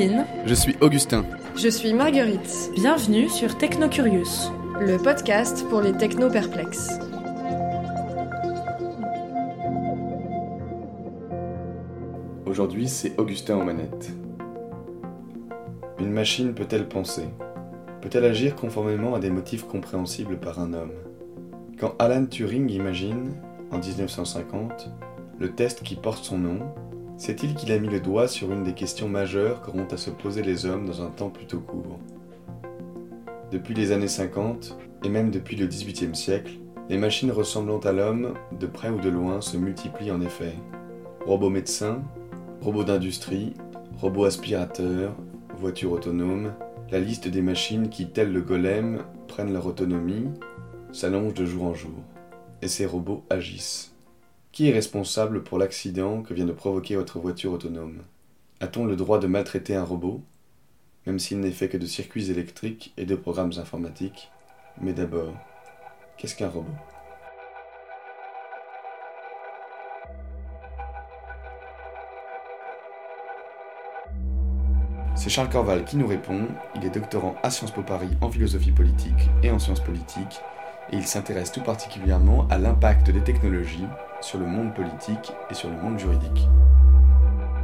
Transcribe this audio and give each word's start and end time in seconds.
Pauline. 0.00 0.24
Je 0.46 0.54
suis 0.54 0.76
Augustin. 0.80 1.24
Je 1.56 1.68
suis 1.68 1.92
Marguerite. 1.92 2.70
Bienvenue 2.74 3.28
sur 3.28 3.58
Technocurious, 3.58 4.50
le 4.80 4.96
podcast 4.96 5.66
pour 5.68 5.82
les 5.82 5.92
techno-perplexes. 5.92 6.98
Aujourd'hui, 12.46 12.88
c'est 12.88 13.18
Augustin 13.18 13.58
aux 13.58 13.64
manettes. 13.64 14.12
Une 15.98 16.12
machine 16.12 16.54
peut-elle 16.54 16.88
penser? 16.88 17.28
Peut-elle 18.00 18.24
agir 18.24 18.56
conformément 18.56 19.14
à 19.14 19.20
des 19.20 19.30
motifs 19.30 19.64
compréhensibles 19.64 20.38
par 20.38 20.60
un 20.60 20.72
homme? 20.72 20.92
Quand 21.78 21.94
Alan 21.98 22.24
Turing 22.24 22.70
imagine, 22.70 23.34
en 23.70 23.78
1950, 23.78 24.90
le 25.38 25.50
test 25.50 25.82
qui 25.82 25.96
porte 25.96 26.24
son 26.24 26.38
nom, 26.38 26.60
sait-il 27.20 27.54
qu'il 27.54 27.70
a 27.70 27.78
mis 27.78 27.88
le 27.88 28.00
doigt 28.00 28.28
sur 28.28 28.50
une 28.50 28.64
des 28.64 28.72
questions 28.72 29.06
majeures 29.06 29.60
qu'auront 29.60 29.86
à 29.90 29.98
se 29.98 30.08
poser 30.08 30.42
les 30.42 30.64
hommes 30.64 30.86
dans 30.86 31.02
un 31.02 31.10
temps 31.10 31.28
plutôt 31.28 31.60
court? 31.60 32.00
Depuis 33.52 33.74
les 33.74 33.92
années 33.92 34.08
50, 34.08 34.78
et 35.04 35.08
même 35.10 35.30
depuis 35.30 35.54
le 35.54 35.66
XVIIIe 35.66 36.16
siècle, 36.16 36.52
les 36.88 36.96
machines 36.96 37.30
ressemblant 37.30 37.78
à 37.80 37.92
l'homme, 37.92 38.32
de 38.58 38.66
près 38.66 38.88
ou 38.88 38.98
de 38.98 39.10
loin, 39.10 39.42
se 39.42 39.58
multiplient 39.58 40.12
en 40.12 40.22
effet. 40.22 40.54
Robots 41.26 41.50
médecins, 41.50 42.02
robots 42.62 42.84
d'industrie, 42.84 43.52
robots 43.98 44.24
aspirateurs, 44.24 45.14
voitures 45.58 45.92
autonomes, 45.92 46.54
la 46.90 47.00
liste 47.00 47.28
des 47.28 47.42
machines 47.42 47.90
qui, 47.90 48.08
telles 48.08 48.32
le 48.32 48.40
golem, 48.40 49.04
prennent 49.28 49.52
leur 49.52 49.66
autonomie, 49.66 50.30
s'allonge 50.90 51.34
de 51.34 51.44
jour 51.44 51.64
en 51.64 51.74
jour. 51.74 52.00
Et 52.62 52.68
ces 52.68 52.86
robots 52.86 53.24
agissent. 53.28 53.89
Qui 54.52 54.68
est 54.68 54.72
responsable 54.72 55.44
pour 55.44 55.58
l'accident 55.58 56.22
que 56.22 56.34
vient 56.34 56.44
de 56.44 56.52
provoquer 56.52 56.96
votre 56.96 57.20
voiture 57.20 57.52
autonome? 57.52 58.02
A-t-on 58.58 58.84
le 58.84 58.96
droit 58.96 59.20
de 59.20 59.28
maltraiter 59.28 59.76
un 59.76 59.84
robot 59.84 60.22
Même 61.06 61.20
s'il 61.20 61.38
n'est 61.38 61.52
fait 61.52 61.68
que 61.68 61.76
de 61.76 61.86
circuits 61.86 62.32
électriques 62.32 62.92
et 62.96 63.06
de 63.06 63.14
programmes 63.14 63.52
informatiques? 63.58 64.28
Mais 64.80 64.92
d'abord, 64.92 65.32
qu'est-ce 66.16 66.34
qu'un 66.34 66.48
robot? 66.48 66.66
C'est 75.14 75.30
Charles 75.30 75.50
Corval 75.50 75.84
qui 75.84 75.96
nous 75.96 76.08
répond. 76.08 76.48
Il 76.74 76.84
est 76.84 76.90
doctorant 76.90 77.36
à 77.44 77.50
Sciences 77.50 77.70
Po 77.70 77.82
Paris 77.82 78.10
en 78.20 78.30
philosophie 78.32 78.72
politique 78.72 79.30
et 79.44 79.50
en 79.52 79.60
sciences 79.60 79.84
politiques, 79.84 80.40
et 80.90 80.96
il 80.96 81.06
s'intéresse 81.06 81.52
tout 81.52 81.62
particulièrement 81.62 82.48
à 82.48 82.58
l'impact 82.58 83.10
des 83.10 83.22
technologies 83.22 83.86
sur 84.20 84.38
le 84.38 84.46
monde 84.46 84.74
politique 84.74 85.32
et 85.50 85.54
sur 85.54 85.68
le 85.68 85.76
monde 85.76 85.98
juridique. 85.98 86.48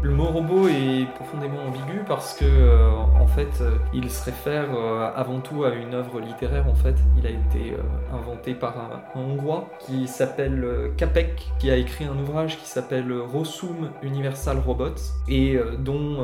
Le 0.02 0.14
mot 0.14 0.26
robot 0.26 0.68
est 0.68 1.06
profondément 1.14 1.64
ambigu 1.66 2.04
parce 2.06 2.34
que, 2.34 2.44
euh, 2.44 2.90
en 3.20 3.26
fait, 3.26 3.60
euh, 3.60 3.76
il 3.92 4.08
se 4.08 4.24
réfère 4.24 4.68
euh, 4.72 5.10
avant 5.16 5.40
tout 5.40 5.64
à 5.64 5.70
une 5.70 5.94
œuvre 5.94 6.20
littéraire. 6.20 6.68
En 6.68 6.74
fait, 6.74 6.94
il 7.18 7.26
a 7.26 7.30
été 7.30 7.74
inventé 8.12 8.54
par 8.54 8.78
un, 8.78 9.18
Hongrois 9.18 9.68
qui 9.80 10.06
s'appelle 10.06 10.92
Capek, 10.96 11.50
qui 11.58 11.70
a 11.70 11.76
écrit 11.76 12.04
un 12.04 12.16
ouvrage 12.18 12.58
qui 12.58 12.66
s'appelle 12.68 13.12
Rossum 13.12 13.90
Universal 14.02 14.58
Robots 14.58 14.94
et 15.28 15.58
dont, 15.78 16.18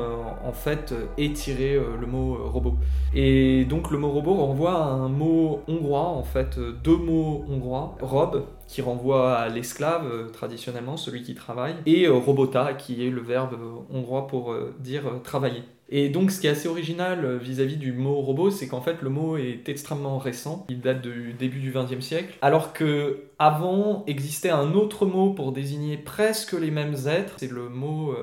en 0.45 0.53
fait, 0.53 0.95
est 1.19 1.35
tiré 1.35 1.81
le 2.01 2.07
mot 2.07 2.39
robot. 2.53 2.77
Et 3.15 3.65
donc, 3.65 3.91
le 3.91 3.99
mot 3.99 4.11
robot 4.11 4.35
renvoie 4.35 4.77
à 4.77 4.89
un 4.91 5.09
mot 5.09 5.63
hongrois, 5.67 6.09
en 6.09 6.23
fait, 6.23 6.59
deux 6.85 6.97
mots 6.97 7.45
hongrois, 7.49 7.97
rob 8.01 8.45
qui 8.73 8.81
renvoie 8.81 9.35
à 9.37 9.51
l'esclave 9.51 10.07
euh, 10.11 10.29
traditionnellement, 10.31 10.97
celui 10.97 11.23
qui 11.23 11.35
travaille, 11.35 11.75
et 11.85 12.07
euh, 12.07 12.15
robota 12.15 12.73
qui 12.73 13.07
est 13.07 13.11
le 13.11 13.21
verbe 13.21 13.53
euh, 13.53 13.95
hongrois 13.95 14.27
pour 14.27 14.55
dire 14.81 15.03
travailler. 15.23 15.63
Et 15.91 16.09
donc 16.09 16.31
ce 16.31 16.41
qui 16.41 16.47
est 16.47 16.51
assez 16.51 16.69
original 16.69 17.37
vis-à-vis 17.37 17.77
du 17.77 17.93
mot 17.93 18.15
robot, 18.15 18.51
c'est 18.51 18.67
qu'en 18.67 18.81
fait 18.81 19.03
le 19.03 19.11
mot 19.11 19.37
est 19.37 19.69
extrêmement 19.69 20.17
récent, 20.17 20.65
il 20.71 20.81
date 20.81 21.03
du 21.03 21.35
début 21.35 21.61
du 21.61 21.71
XXe 21.71 22.03
siècle, 22.03 22.39
alors 22.41 22.73
que 22.73 23.25
avant 23.39 24.05
existait 24.07 24.49
un 24.49 24.73
autre 24.73 25.05
mot 25.05 25.35
pour 25.35 25.53
désigner 25.53 25.99
presque 25.99 26.55
les 26.55 26.71
mêmes 26.71 26.97
êtres, 27.07 27.35
c'est 27.37 27.53
le 27.53 27.69
mot 27.69 28.15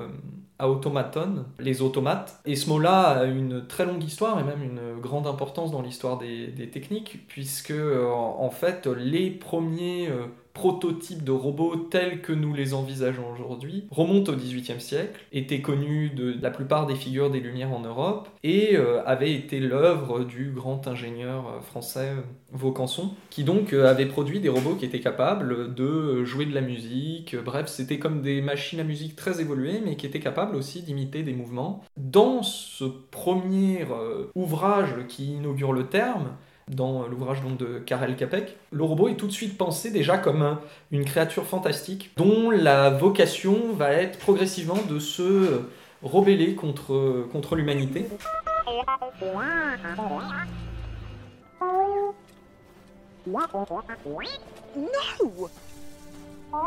automaton, 0.58 1.44
les 1.60 1.80
automates. 1.80 2.40
Et 2.44 2.56
ce 2.56 2.68
mot-là 2.68 3.20
a 3.20 3.24
une 3.24 3.68
très 3.68 3.86
longue 3.86 4.02
histoire 4.02 4.40
et 4.40 4.42
même 4.42 4.64
une 4.64 5.00
grande 5.00 5.28
importance 5.28 5.70
dans 5.70 5.80
l'histoire 5.80 6.18
des, 6.18 6.70
techniques, 6.72 7.20
puisque 7.28 7.72
en 7.72 8.50
fait 8.50 8.88
les 8.88 9.30
premiers 9.30 10.08
prototypes 10.52 11.24
de 11.24 11.32
robots 11.32 11.76
tels 11.76 12.20
que 12.22 12.32
nous 12.32 12.54
les 12.54 12.74
envisageons 12.74 13.30
aujourd'hui 13.32 13.86
remontent 13.90 14.32
au 14.32 14.36
XVIIIe 14.36 14.80
siècle, 14.80 15.20
étaient 15.32 15.60
connus 15.60 16.10
de 16.10 16.36
la 16.40 16.50
plupart 16.50 16.86
des 16.86 16.94
figures 16.94 17.30
des 17.30 17.40
Lumières 17.40 17.72
en 17.72 17.80
Europe 17.80 18.28
et 18.42 18.76
euh, 18.76 19.02
avaient 19.04 19.32
été 19.32 19.60
l'œuvre 19.60 20.24
du 20.24 20.50
grand 20.50 20.86
ingénieur 20.88 21.46
euh, 21.48 21.60
français 21.60 22.12
Vaucanson, 22.52 23.10
qui 23.30 23.44
donc 23.44 23.72
euh, 23.72 23.88
avait 23.88 24.06
produit 24.06 24.40
des 24.40 24.48
robots 24.48 24.74
qui 24.74 24.84
étaient 24.84 25.00
capables 25.00 25.74
de 25.74 26.24
jouer 26.24 26.46
de 26.46 26.54
la 26.54 26.60
musique. 26.60 27.36
Bref, 27.36 27.68
c'était 27.68 27.98
comme 27.98 28.22
des 28.22 28.40
machines 28.40 28.80
à 28.80 28.84
musique 28.84 29.16
très 29.16 29.40
évoluées, 29.40 29.80
mais 29.84 29.96
qui 29.96 30.06
étaient 30.06 30.20
capables 30.20 30.56
aussi 30.56 30.82
d'imiter 30.82 31.22
des 31.22 31.32
mouvements. 31.32 31.82
Dans 31.96 32.42
ce 32.42 32.84
premier 32.84 33.86
ouvrage 34.34 34.94
qui 35.08 35.34
inaugure 35.34 35.72
le 35.72 35.86
terme, 35.86 36.36
dans 36.70 37.06
l'ouvrage 37.06 37.42
donc 37.42 37.56
de 37.58 37.78
Karel 37.78 38.16
Capek, 38.16 38.56
le 38.70 38.84
robot 38.84 39.08
est 39.08 39.16
tout 39.16 39.26
de 39.26 39.32
suite 39.32 39.58
pensé 39.58 39.90
déjà 39.90 40.18
comme 40.18 40.42
un- 40.42 40.60
une 40.92 41.04
créature 41.04 41.44
fantastique 41.44 42.10
dont 42.16 42.50
la 42.50 42.90
vocation 42.90 43.72
va 43.74 43.90
être 43.92 44.18
progressivement 44.18 44.78
de 44.88 44.98
se 44.98 45.62
rebeller 46.02 46.54
contre, 46.54 47.26
contre 47.32 47.56
l'humanité. 47.56 48.06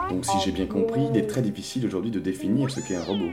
Donc 0.10 0.26
si 0.26 0.40
j'ai 0.44 0.52
bien 0.52 0.66
compris, 0.66 1.02
il 1.12 1.18
est 1.18 1.28
très 1.28 1.42
difficile 1.42 1.86
aujourd'hui 1.86 2.12
de 2.12 2.20
définir 2.20 2.70
ce 2.70 2.80
qu'est 2.80 2.96
un 2.96 3.04
robot. 3.04 3.32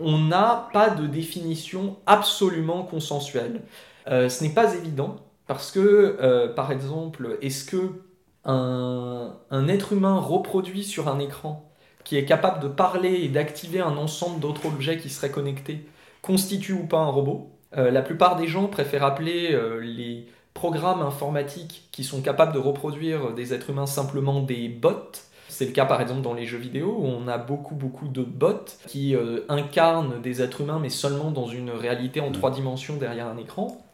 On 0.00 0.18
n'a 0.18 0.68
pas 0.72 0.90
de 0.90 1.06
définition 1.06 1.96
absolument 2.06 2.82
consensuelle. 2.82 3.62
Euh, 4.08 4.28
ce 4.28 4.44
n'est 4.44 4.50
pas 4.50 4.74
évident 4.74 5.16
parce 5.48 5.72
que, 5.72 6.18
euh, 6.22 6.54
par 6.54 6.72
exemple, 6.72 7.38
est-ce 7.42 7.64
que 7.66 8.04
un, 8.44 9.36
un 9.50 9.68
être 9.68 9.92
humain 9.94 10.18
reproduit 10.20 10.84
sur 10.84 11.08
un 11.08 11.18
écran 11.20 11.72
qui 12.04 12.16
est 12.16 12.26
capable 12.26 12.60
de 12.62 12.68
parler 12.68 13.14
et 13.24 13.28
d'activer 13.30 13.80
un 13.80 13.96
ensemble 13.98 14.40
d'autres 14.40 14.66
objets 14.66 14.98
qui 14.98 15.10
seraient 15.10 15.32
connectés 15.32 15.88
constitue 16.22 16.74
ou 16.74 16.86
pas 16.86 16.98
un 17.00 17.10
robot? 17.10 17.58
Euh, 17.76 17.90
La 17.90 18.02
plupart 18.02 18.36
des 18.36 18.48
gens 18.48 18.68
préfèrent 18.68 19.04
appeler 19.04 19.52
euh, 19.54 19.80
les 19.80 20.28
programmes 20.54 21.02
informatiques 21.02 21.88
qui 21.92 22.04
sont 22.04 22.22
capables 22.22 22.52
de 22.54 22.58
reproduire 22.58 23.34
des 23.34 23.54
êtres 23.54 23.70
humains 23.70 23.86
simplement 23.86 24.42
des 24.42 24.68
bots. 24.68 25.12
C'est 25.48 25.66
le 25.66 25.72
cas 25.72 25.86
par 25.86 26.00
exemple 26.00 26.22
dans 26.22 26.34
les 26.34 26.46
jeux 26.46 26.58
vidéo 26.58 26.96
où 26.98 27.06
on 27.06 27.28
a 27.28 27.38
beaucoup 27.38 27.74
beaucoup 27.74 28.08
de 28.08 28.22
bots 28.22 28.64
qui 28.86 29.14
euh, 29.16 29.44
incarnent 29.48 30.20
des 30.22 30.42
êtres 30.42 30.60
humains 30.62 30.78
mais 30.80 30.90
seulement 30.90 31.30
dans 31.32 31.46
une 31.48 31.70
réalité 31.70 32.20
en 32.20 32.32
trois 32.32 32.50
dimensions 32.50 32.96
derrière 32.96 33.28
un 33.28 33.38
écran. 33.38 33.87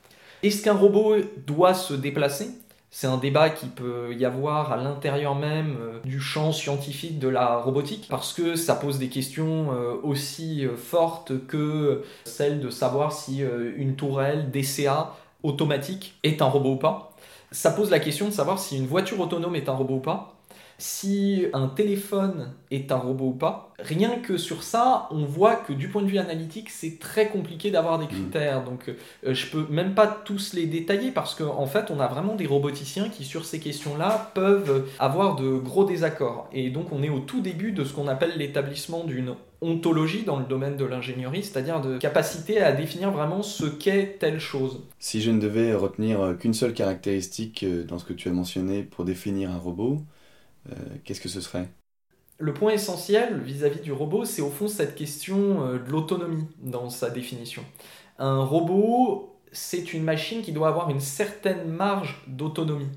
Est-ce 0.45 0.63
qu'un 0.63 0.75
robot 0.75 1.17
doit 1.47 1.73
se 1.73 1.95
déplacer? 1.95 2.51
C'est 2.91 3.07
un 3.07 3.17
débat 3.17 3.49
qui 3.49 3.65
peut 3.65 4.15
y 4.15 4.27
avoir 4.27 4.73
à 4.73 4.77
l'intérieur 4.77 5.35
même 5.35 5.79
euh, 5.81 6.01
du 6.05 6.21
champ 6.21 6.53
scientifique 6.53 7.19
de 7.19 7.29
la 7.29 7.57
robotique 7.57 8.09
parce 8.11 8.35
que 8.35 8.55
ça 8.55 8.75
pose 8.75 8.99
des 8.99 9.09
questions 9.09 9.73
euh, 9.73 9.95
aussi 10.03 10.67
euh, 10.67 10.77
fortes 10.77 11.47
que 11.47 12.03
celle 12.27 12.61
de 12.61 12.69
savoir 12.69 13.13
si 13.13 13.43
une 13.77 13.97
tourelle 13.97 14.51
DCA 14.51 15.17
automatique 15.43 16.19
est 16.25 16.43
un 16.43 16.47
robot 16.47 16.73
ou 16.73 16.77
pas. 16.77 17.17
Ça 17.51 17.71
pose 17.71 17.91
la 17.91 17.99
question 17.99 18.27
de 18.27 18.33
savoir 18.33 18.59
si 18.59 18.77
une 18.77 18.87
voiture 18.87 19.19
autonome 19.21 19.57
est 19.57 19.71
un 19.71 19.75
robot 19.75 19.95
ou 19.95 20.01
pas. 20.01 20.34
Si 20.79 21.47
un 21.53 21.69
téléphone 21.69 22.53
est 22.71 22.93
un 22.93 22.97
robot 22.97 23.27
ou 23.27 23.33
pas. 23.33 23.73
Rien 23.79 24.19
que 24.19 24.37
sur 24.37 24.63
ça, 24.63 25.09
on 25.11 25.25
voit 25.25 25.57
que 25.57 25.73
du 25.73 25.89
point 25.89 26.03
de 26.03 26.07
vue 26.07 26.19
analytique, 26.19 26.71
c'est 26.71 26.99
très 26.99 27.29
compliqué 27.29 27.71
d'avoir 27.71 27.99
des 27.99 28.07
critères. 28.07 28.65
Donc 28.65 28.89
euh, 28.89 29.35
je 29.35 29.47
peux 29.47 29.67
même 29.71 29.95
pas 29.95 30.07
tous 30.07 30.53
les 30.55 30.67
détailler 30.67 31.11
parce 31.11 31.35
qu'en 31.35 31.59
en 31.59 31.67
fait, 31.67 31.91
on 31.91 32.01
a 32.01 32.07
vraiment 32.07 32.35
des 32.35 32.47
roboticiens 32.47 33.09
qui 33.09 33.25
sur 33.25 33.45
ces 33.45 33.61
questions-là 33.61 34.31
peuvent 34.35 34.89
avoir 34.99 35.37
de 35.37 35.57
gros 35.57 35.85
désaccords. 35.85 36.49
Et 36.53 36.71
donc 36.71 36.93
on 36.93 37.03
est 37.03 37.11
au 37.11 37.21
tout 37.21 37.41
début 37.41 37.73
de 37.73 37.85
ce 37.85 37.93
qu'on 37.93 38.09
appelle 38.09 38.37
l'établissement 38.37 39.05
d'une 39.05 39.35
ontologie 39.61 40.25
dans 40.25 40.39
le 40.39 40.45
domaine 40.45 40.77
de 40.77 40.85
l'ingénierie, 40.85 41.43
c'est-à-dire 41.43 41.81
de 41.81 41.97
capacité 41.97 42.61
à 42.61 42.73
définir 42.73 43.11
vraiment 43.11 43.43
ce 43.43 43.65
qu'est 43.65 44.19
telle 44.19 44.39
chose. 44.39 44.83
Si 44.99 45.23
je 45.23 45.31
ne 45.31 45.41
devais 45.41 45.75
retenir 45.75 46.37
qu'une 46.39 46.53
seule 46.53 46.75
caractéristique 46.75 47.63
euh, 47.63 47.85
dans 47.85 47.99
ce 47.99 48.05
que 48.05 48.13
tu 48.13 48.29
as 48.29 48.33
mentionné 48.33 48.83
pour 48.83 49.05
définir 49.05 49.51
un 49.51 49.59
robot, 49.59 49.95
euh, 49.95 50.14
qu'est-ce 51.05 51.21
que 51.21 51.29
ce 51.29 51.41
serait? 51.41 51.69
Le 52.39 52.53
point 52.53 52.73
essentiel 52.73 53.41
vis-à-vis 53.41 53.81
du 53.81 53.93
robot, 53.93 54.25
c'est 54.25 54.43
au 54.43 54.51
fond 54.51 54.67
cette 54.69 54.97
question 54.97 55.67
euh, 55.67 55.79
de 55.79 55.91
l'autonomie 55.91 56.47
dans 56.59 56.91
sa 56.91 57.11
définition. 57.11 57.65
Un 58.19 58.43
robot, 58.45 59.37
c'est 59.53 59.93
une 59.93 60.03
machine 60.03 60.43
qui 60.43 60.53
doit 60.53 60.69
avoir 60.69 60.91
une 60.91 61.01
certaine 61.01 61.69
marge 61.71 62.23
d'autonomie. 62.27 62.89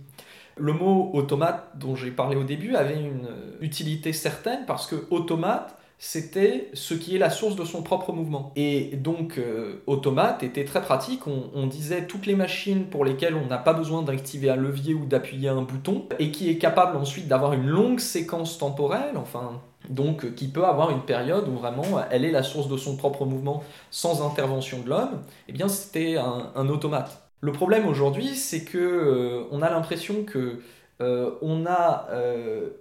Le 0.58 0.74
mot 0.74 1.12
automate 1.14 1.72
dont 1.78 1.96
j'ai 1.96 2.12
parlé 2.12 2.36
au 2.36 2.44
début 2.44 2.76
avait 2.76 3.00
une 3.00 3.30
utilité 3.62 4.14
certaine 4.14 4.66
parce 4.66 4.88
que 4.88 5.08
automate, 5.12 5.77
c'était 6.00 6.70
ce 6.74 6.94
qui 6.94 7.16
est 7.16 7.20
la 7.20 7.32
source 7.32 7.56
de 7.56 7.66
son 7.66 7.82
propre 7.82 8.14
mouvement. 8.14 8.52
Et 8.56 8.96
donc, 8.98 9.40
euh, 9.40 9.82
Automate 9.88 10.44
était 10.44 10.64
très 10.64 10.82
pratique. 10.82 11.22
On, 11.26 11.66
disait 11.68 12.06
toutes 12.06 12.28
les 12.28 12.36
machines 12.36 12.86
pour 12.86 13.04
lesquelles 13.04 13.36
on 13.36 13.48
n'a 13.48 13.58
pas 13.58 13.74
besoin 13.74 14.04
d'activer 14.04 14.50
un 14.50 14.56
levier 14.56 14.94
ou 14.94 15.06
d'appuyer 15.06 15.50
un 15.50 15.64
bouton, 15.64 16.06
et 16.20 16.32
qui 16.32 16.50
est 16.50 16.58
capable 16.58 16.96
ensuite 16.96 17.28
d'avoir 17.28 17.54
une 17.54 17.68
longue 17.68 18.00
séquence 18.00 18.58
temporelle, 18.58 19.18
enfin, 19.18 19.62
donc 19.90 20.24
euh, 20.24 20.30
qui 20.30 20.48
peut 20.48 20.64
avoir 20.64 20.92
une 20.92 21.02
période 21.02 21.48
où 21.50 21.58
vraiment 21.58 21.84
elle 22.10 22.24
est 22.24 22.32
la 22.32 22.44
source 22.44 22.70
de 22.70 22.78
son 22.78 22.96
propre 22.96 23.26
mouvement 23.26 23.64
sans 23.92 24.26
intervention 24.26 24.80
de 24.80 24.90
l'homme, 24.90 25.22
eh 25.50 25.52
bien 25.52 25.68
c'était 25.68 26.18
un, 26.18 26.70
automate. 26.70 27.30
Le 27.42 27.52
problème 27.52 27.86
aujourd'hui, 27.86 28.36
c'est 28.36 28.64
que 28.64 28.78
euh, 28.78 29.44
on 29.52 29.62
a 29.62 29.70
l'impression 29.70 30.24
que 30.24 30.62
on 31.00 31.68
a 31.68 32.08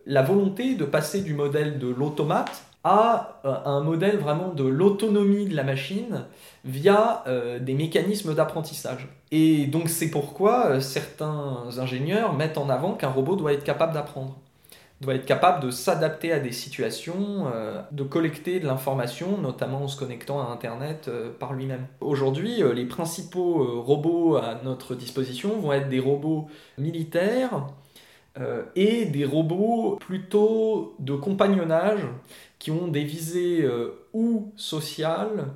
la 0.07 0.23
volonté 0.23 0.75
de 0.75 0.87
passer 0.87 1.21
du 1.21 1.35
modèle 1.35 1.79
de 1.79 1.89
l'automate 1.89 2.66
à 2.87 3.41
euh, 3.45 3.57
un 3.65 3.81
modèle 3.81 4.17
vraiment 4.17 4.55
de 4.55 4.63
l'autonomie 4.63 5.47
de 5.47 5.57
la 5.57 5.65
machine 5.65 6.25
via 6.65 7.25
euh, 7.27 7.59
des 7.59 7.75
mécanismes 7.75 8.33
d'apprentissage. 8.33 9.09
Et 9.33 9.67
donc 9.67 9.89
c'est 9.89 10.09
pourquoi 10.09 10.67
euh, 10.67 10.81
certains 10.81 11.65
ingénieurs 11.79 12.33
mettent 12.35 12.59
en 12.59 12.71
avant 12.71 12.93
qu'un 12.93 13.09
robot 13.09 13.35
doit 13.35 13.55
être 13.55 13.65
capable 13.65 13.93
d'apprendre, 13.93 14.37
doit 15.01 15.17
être 15.17 15.27
capable 15.27 15.65
de 15.65 15.73
s'adapter 15.73 16.33
à 16.33 16.39
des 16.39 16.53
situations, 16.53 17.47
de 17.91 18.03
collecter 18.05 18.61
de 18.61 18.67
l'information, 18.67 19.37
notamment 19.37 19.83
en 19.83 19.89
se 19.89 19.99
connectant 19.99 20.41
à 20.41 20.53
Internet 20.53 21.11
par 21.41 21.55
lui-même. 21.55 21.87
Aujourd'hui, 22.01 22.63
les 22.75 22.87
principaux 22.87 23.83
robots 23.83 24.37
à 24.37 24.61
notre 24.65 24.95
disposition 24.95 25.59
vont 25.59 25.73
être 25.73 25.91
des 25.91 26.01
robots 26.01 26.49
militaires, 26.79 27.67
et 28.75 29.07
des 29.07 29.25
robots 29.25 29.97
plutôt 30.01 30.95
de 30.99 31.15
compagnonnage 31.15 32.03
qui 32.59 32.71
ont 32.71 32.89
des 32.89 33.05
visées 33.05 33.63
euh, 33.63 33.91
ou 34.13 34.53
sociales 34.57 35.47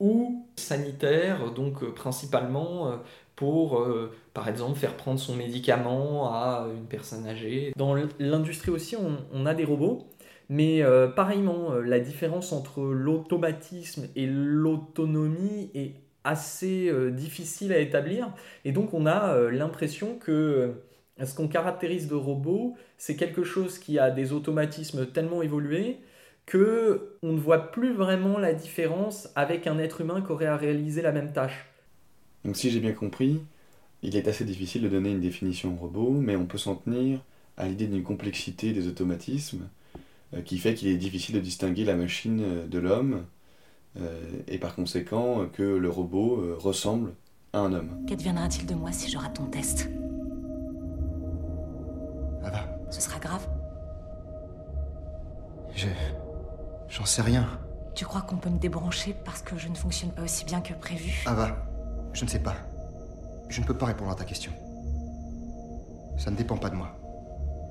ou 0.00 0.46
sanitaires, 0.56 1.52
donc 1.52 1.82
euh, 1.82 1.92
principalement 1.92 2.88
euh, 2.88 2.96
pour, 3.34 3.86
par 4.32 4.48
exemple, 4.48 4.78
faire 4.78 4.96
prendre 4.96 5.20
son 5.20 5.36
médicament 5.36 6.32
à 6.32 6.68
une 6.74 6.86
personne 6.86 7.26
âgée. 7.26 7.74
Dans 7.76 7.94
l'industrie 8.18 8.70
aussi, 8.70 8.96
on, 8.96 9.44
a 9.44 9.52
des 9.52 9.66
robots, 9.66 10.06
mais 10.48 10.82
pareillement, 11.14 11.74
la 11.74 12.00
différence 12.00 12.54
entre 12.54 12.80
l'automatisme 12.80 14.06
et 14.16 14.24
l'autonomie 14.26 15.70
est 15.74 15.96
assez 16.24 16.90
difficile 17.12 17.74
à 17.74 17.78
établir, 17.78 18.32
et 18.64 18.72
donc 18.72 18.94
on 18.94 19.04
a 19.04 19.50
l'impression 19.50 20.16
que 20.18 20.72
ce 21.24 21.34
qu'on 21.34 21.48
caractérise 21.48 22.08
de 22.08 22.14
robot, 22.14 22.76
c'est 22.98 23.16
quelque 23.16 23.44
chose 23.44 23.78
qui 23.78 23.98
a 23.98 24.10
des 24.10 24.32
automatismes 24.32 25.06
tellement 25.06 25.42
évolués 25.42 25.98
que 26.44 27.16
on 27.22 27.32
ne 27.32 27.40
voit 27.40 27.72
plus 27.72 27.92
vraiment 27.92 28.38
la 28.38 28.54
différence 28.54 29.28
avec 29.34 29.66
un 29.66 29.78
être 29.78 30.00
humain 30.00 30.22
qui 30.22 30.30
aurait 30.30 30.46
à 30.46 30.56
réaliser 30.56 31.02
la 31.02 31.12
même 31.12 31.32
tâche. 31.32 31.66
Donc 32.44 32.56
si 32.56 32.70
j'ai 32.70 32.80
bien 32.80 32.92
compris, 32.92 33.42
il 34.02 34.16
est 34.16 34.28
assez 34.28 34.44
difficile 34.44 34.82
de 34.82 34.88
donner 34.88 35.10
une 35.10 35.20
définition 35.20 35.72
au 35.74 35.76
robot, 35.76 36.10
mais 36.10 36.36
on 36.36 36.46
peut 36.46 36.58
s'en 36.58 36.76
tenir 36.76 37.20
à 37.56 37.66
l'idée 37.66 37.86
d'une 37.86 38.02
complexité 38.02 38.72
des 38.72 38.86
automatismes 38.86 39.68
euh, 40.34 40.42
qui 40.42 40.58
fait 40.58 40.74
qu'il 40.74 40.88
est 40.88 40.96
difficile 40.96 41.34
de 41.34 41.40
distinguer 41.40 41.84
la 41.84 41.96
machine 41.96 42.40
euh, 42.42 42.66
de 42.66 42.78
l'homme 42.78 43.24
euh, 43.98 44.20
et 44.46 44.58
par 44.58 44.74
conséquent 44.74 45.46
que 45.52 45.62
le 45.62 45.88
robot 45.88 46.56
ressemble 46.58 47.14
à 47.52 47.60
un 47.60 47.72
homme. 47.72 48.04
Qu'adviendra-t-il 48.06 48.66
de 48.66 48.74
moi 48.74 48.92
si 48.92 49.10
je 49.10 49.16
rate 49.16 49.36
ton 49.36 49.46
test? 49.46 49.88
Grave. 53.26 53.46
Je... 55.74 55.88
J'en 56.88 57.04
sais 57.04 57.22
rien. 57.22 57.46
Tu 57.94 58.04
crois 58.04 58.22
qu'on 58.22 58.36
peut 58.36 58.50
me 58.50 58.58
débrancher 58.58 59.14
parce 59.24 59.42
que 59.42 59.56
je 59.56 59.68
ne 59.68 59.74
fonctionne 59.74 60.10
pas 60.10 60.22
aussi 60.22 60.44
bien 60.44 60.60
que 60.60 60.72
prévu? 60.74 61.24
Ava, 61.26 61.56
je 62.12 62.24
ne 62.24 62.30
sais 62.30 62.38
pas. 62.38 62.54
Je 63.48 63.60
ne 63.60 63.66
peux 63.66 63.76
pas 63.76 63.86
répondre 63.86 64.10
à 64.10 64.14
ta 64.14 64.24
question. 64.24 64.52
Ça 66.16 66.30
ne 66.30 66.36
dépend 66.36 66.56
pas 66.56 66.70
de 66.70 66.76
moi. 66.76 66.88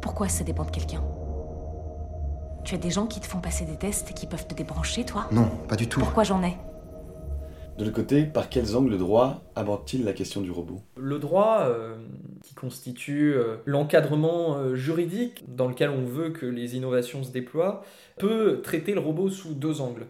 Pourquoi 0.02 0.30
ça 0.30 0.44
dépend 0.44 0.66
de 0.66 0.72
quelqu'un? 0.72 1.02
Tu 2.63 2.75
as 2.75 2.78
des 2.78 2.90
gens 2.90 3.06
qui 3.06 3.19
te 3.19 3.28
font 3.28 3.40
passer 3.40 3.66
des 3.66 3.78
tests 3.78 4.12
et 4.12 4.13
qui 4.13 4.25
peuvent 4.25 4.48
te 4.48 4.56
débrancher, 4.56 5.06
toi? 5.06 5.28
Non, 5.31 5.50
pas 5.68 5.75
du 5.75 5.88
tout. 5.88 6.00
Pourquoi 6.00 6.24
j'en 6.24 6.44
ai? 6.44 6.58
De 7.77 7.83
l'autre 7.83 7.95
côté, 7.95 8.24
par 8.24 8.50
quels 8.50 8.75
angles 8.75 8.92
le 8.92 8.98
droit 8.98 9.44
aborde-t-il 9.56 10.06
la 10.06 10.13
question 10.13 10.42
du 10.42 10.50
robot? 10.50 10.81
Le 10.95 11.19
droit, 11.19 11.66
euh, 11.68 11.95
qui 12.42 12.56
constitue 12.56 13.33
euh, 13.33 13.57
l'encadrement 13.66 14.57
euh, 14.57 14.75
juridique 14.75 15.44
dans 15.54 15.68
lequel 15.68 15.89
on 15.89 16.06
veut 16.06 16.30
que 16.30 16.45
les 16.45 16.77
innovations 16.77 17.24
se 17.24 17.31
déploient, 17.31 17.83
peut 18.18 18.62
traiter 18.63 18.94
le 18.94 19.01
robot 19.01 19.30
sous 19.30 19.54
deux 19.54 19.81
angles. 19.81 20.07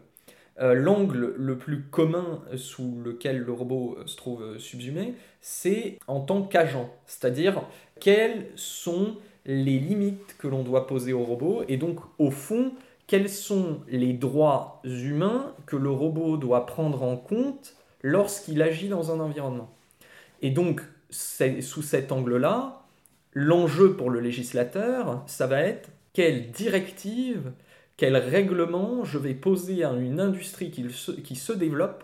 L'angle 0.57 1.33
le 1.35 1.57
plus 1.57 1.81
commun 1.81 2.41
sous 2.55 3.01
lequel 3.03 3.39
le 3.39 3.51
robot 3.51 3.97
se 4.05 4.15
trouve 4.15 4.57
subsumé, 4.57 5.15
c'est 5.41 5.99
en 6.07 6.21
tant 6.21 6.43
qu'agent, 6.43 6.89
c'est-à-dire 7.07 7.63
quelles 7.99 8.45
sont 8.55 9.17
les 9.45 9.79
limites 9.79 10.37
que 10.39 10.47
l'on 10.47 10.63
doit 10.63 10.87
poser 10.87 11.11
au 11.11 11.25
robot, 11.25 11.63
et 11.67 11.75
donc 11.75 11.99
au 12.19 12.31
fond, 12.31 12.71
quels 13.07 13.29
sont 13.29 13.81
les 13.87 14.13
droits 14.13 14.81
humains 14.83 15.53
que 15.65 15.75
le 15.75 15.91
robot 15.91 16.37
doit 16.37 16.65
prendre 16.65 17.03
en 17.03 17.17
compte 17.17 17.75
lorsqu'il 18.01 18.61
agit 18.61 18.89
dans 18.89 19.11
un 19.11 19.19
environnement? 19.19 19.71
Et 20.41 20.49
donc, 20.49 20.81
sous 21.09 21.81
cet 21.81 22.11
angle-là, 22.11 22.83
l'enjeu 23.33 23.95
pour 23.95 24.09
le 24.09 24.19
législateur, 24.19 25.23
ça 25.27 25.47
va 25.47 25.61
être 25.61 25.89
quelle 26.13 26.51
directive, 26.51 27.51
quel 27.97 28.15
règlement 28.17 29.03
je 29.03 29.17
vais 29.17 29.33
poser 29.33 29.83
à 29.83 29.91
une 29.91 30.19
industrie 30.19 30.71
qui 30.71 31.35
se, 31.35 31.51
développe 31.51 32.03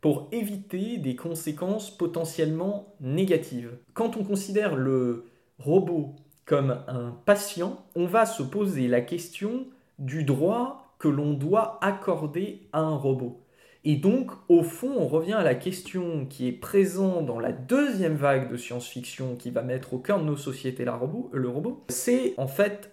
pour 0.00 0.28
éviter 0.32 0.96
des 0.98 1.16
conséquences 1.16 1.90
potentiellement 1.90 2.94
négatives. 3.00 3.76
Quand 3.94 4.16
on 4.16 4.24
considère 4.24 4.76
le 4.76 5.26
robot 5.58 6.14
comme 6.44 6.78
un 6.86 7.16
patient, 7.26 7.84
on 7.96 8.06
va 8.06 8.24
se 8.24 8.42
poser 8.42 8.86
la 8.86 9.00
question 9.00 9.66
du 9.98 10.24
droit 10.24 10.94
que 10.98 11.08
l'on 11.08 11.32
doit 11.32 11.78
accorder 11.82 12.68
à 12.72 12.80
un 12.80 12.96
robot. 12.96 13.42
Et 13.84 13.96
donc, 13.96 14.32
au 14.48 14.62
fond, 14.62 14.92
on 14.96 15.06
revient 15.06 15.34
à 15.34 15.44
la 15.44 15.54
question 15.54 16.26
qui 16.26 16.48
est 16.48 16.52
présente 16.52 17.26
dans 17.26 17.38
la 17.38 17.52
deuxième 17.52 18.16
vague 18.16 18.50
de 18.50 18.56
science-fiction 18.56 19.36
qui 19.36 19.50
va 19.50 19.62
mettre 19.62 19.94
au 19.94 19.98
cœur 19.98 20.20
de 20.20 20.24
nos 20.24 20.36
sociétés 20.36 20.84
la 20.84 20.96
robot, 20.96 21.30
le 21.32 21.48
robot. 21.48 21.84
C'est 21.88 22.34
en 22.36 22.48
fait 22.48 22.90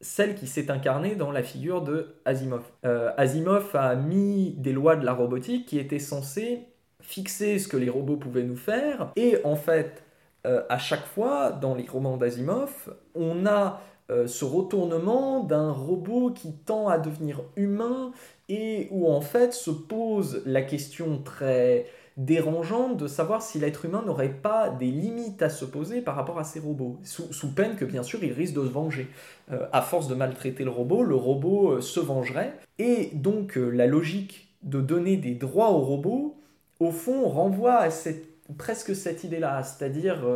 celle 0.00 0.34
qui 0.34 0.46
s'est 0.46 0.70
incarnée 0.70 1.14
dans 1.14 1.30
la 1.30 1.42
figure 1.42 1.82
de 1.82 2.16
Asimov. 2.24 2.62
Euh, 2.84 3.12
Asimov 3.16 3.74
a 3.74 3.94
mis 3.94 4.54
des 4.58 4.72
lois 4.72 4.96
de 4.96 5.04
la 5.04 5.14
robotique 5.14 5.66
qui 5.66 5.78
étaient 5.78 5.98
censées 5.98 6.66
fixer 7.00 7.58
ce 7.58 7.68
que 7.68 7.76
les 7.76 7.88
robots 7.88 8.16
pouvaient 8.16 8.42
nous 8.42 8.56
faire. 8.56 9.12
Et 9.16 9.38
en 9.44 9.56
fait, 9.56 10.02
euh, 10.46 10.62
à 10.68 10.78
chaque 10.78 11.06
fois, 11.06 11.52
dans 11.52 11.74
les 11.74 11.86
romans 11.86 12.16
d'Asimov, 12.16 12.94
on 13.14 13.46
a 13.46 13.80
euh, 14.10 14.26
ce 14.26 14.44
retournement 14.44 15.42
d'un 15.44 15.72
robot 15.72 16.30
qui 16.30 16.52
tend 16.52 16.88
à 16.88 16.98
devenir 16.98 17.40
humain 17.56 18.12
et 18.50 18.88
où 18.90 19.10
en 19.10 19.22
fait 19.22 19.54
se 19.54 19.70
pose 19.70 20.42
la 20.44 20.60
question 20.60 21.22
très 21.24 21.86
dérangeante 22.18 22.98
de 22.98 23.06
savoir 23.06 23.40
si 23.40 23.58
l'être 23.58 23.86
humain 23.86 24.02
n'aurait 24.04 24.34
pas 24.34 24.68
des 24.68 24.90
limites 24.90 25.40
à 25.40 25.48
se 25.48 25.64
poser 25.64 26.02
par 26.02 26.16
rapport 26.16 26.38
à 26.38 26.44
ces 26.44 26.60
robots, 26.60 27.00
sous, 27.02 27.54
peine 27.54 27.76
que 27.76 27.86
bien 27.86 28.02
sûr 28.02 28.22
il 28.22 28.32
risque 28.32 28.52
de 28.52 28.60
se 28.60 28.70
venger. 28.70 29.08
Euh, 29.50 29.66
à 29.72 29.80
force 29.80 30.06
de 30.06 30.14
maltraiter 30.14 30.64
le 30.64 30.70
robot, 30.70 31.02
le 31.02 31.16
robot 31.16 31.72
euh, 31.72 31.80
se 31.80 31.98
vengerait. 31.98 32.52
Et 32.78 33.10
donc 33.14 33.56
la 33.56 33.86
logique 33.86 34.54
de 34.62 34.82
donner 34.82 35.16
des 35.16 35.34
droits 35.34 35.70
au 35.70 35.78
robot, 35.78 36.36
au 36.78 36.90
fond, 36.90 37.26
renvoie 37.26 37.76
à 37.76 37.90
cette, 37.90 38.26
presque 38.58 38.94
cette 38.94 39.24
idée-là, 39.24 39.62
c'est-à-dire 39.62 40.26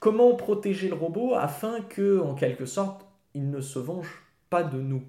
comment 0.00 0.34
protéger 0.34 0.88
le 0.88 0.94
robot 0.94 1.34
afin 1.34 1.80
que, 1.82 2.20
en 2.20 2.34
quelque 2.34 2.66
sorte, 2.66 3.06
il 3.34 3.50
ne 3.50 3.60
se 3.60 3.78
venge 3.78 4.22
pas 4.50 4.62
de 4.62 4.80
nous. 4.80 5.02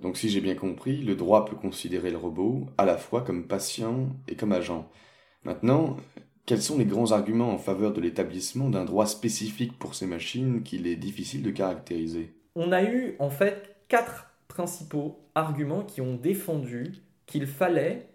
Donc 0.00 0.16
si 0.16 0.28
j'ai 0.28 0.40
bien 0.40 0.54
compris, 0.54 0.98
le 0.98 1.14
droit 1.14 1.44
peut 1.44 1.56
considérer 1.56 2.10
le 2.10 2.18
robot 2.18 2.66
à 2.78 2.84
la 2.84 2.96
fois 2.96 3.22
comme 3.22 3.46
patient 3.46 4.08
et 4.28 4.36
comme 4.36 4.52
agent. 4.52 4.88
Maintenant, 5.44 5.96
quels 6.46 6.62
sont 6.62 6.78
les 6.78 6.84
grands 6.84 7.12
arguments 7.12 7.52
en 7.52 7.58
faveur 7.58 7.92
de 7.92 8.00
l'établissement 8.00 8.68
d'un 8.68 8.84
droit 8.84 9.06
spécifique 9.06 9.78
pour 9.78 9.94
ces 9.94 10.06
machines 10.06 10.62
qu'il 10.62 10.86
est 10.86 10.96
difficile 10.96 11.42
de 11.42 11.50
caractériser? 11.50 12.34
On 12.54 12.72
a 12.72 12.82
eu 12.82 13.16
en 13.18 13.30
fait 13.30 13.76
quatre 13.88 14.30
principaux 14.48 15.20
arguments 15.34 15.82
qui 15.82 16.00
ont 16.00 16.14
défendu 16.14 16.92
qu'il 17.26 17.46
fallait 17.46 18.08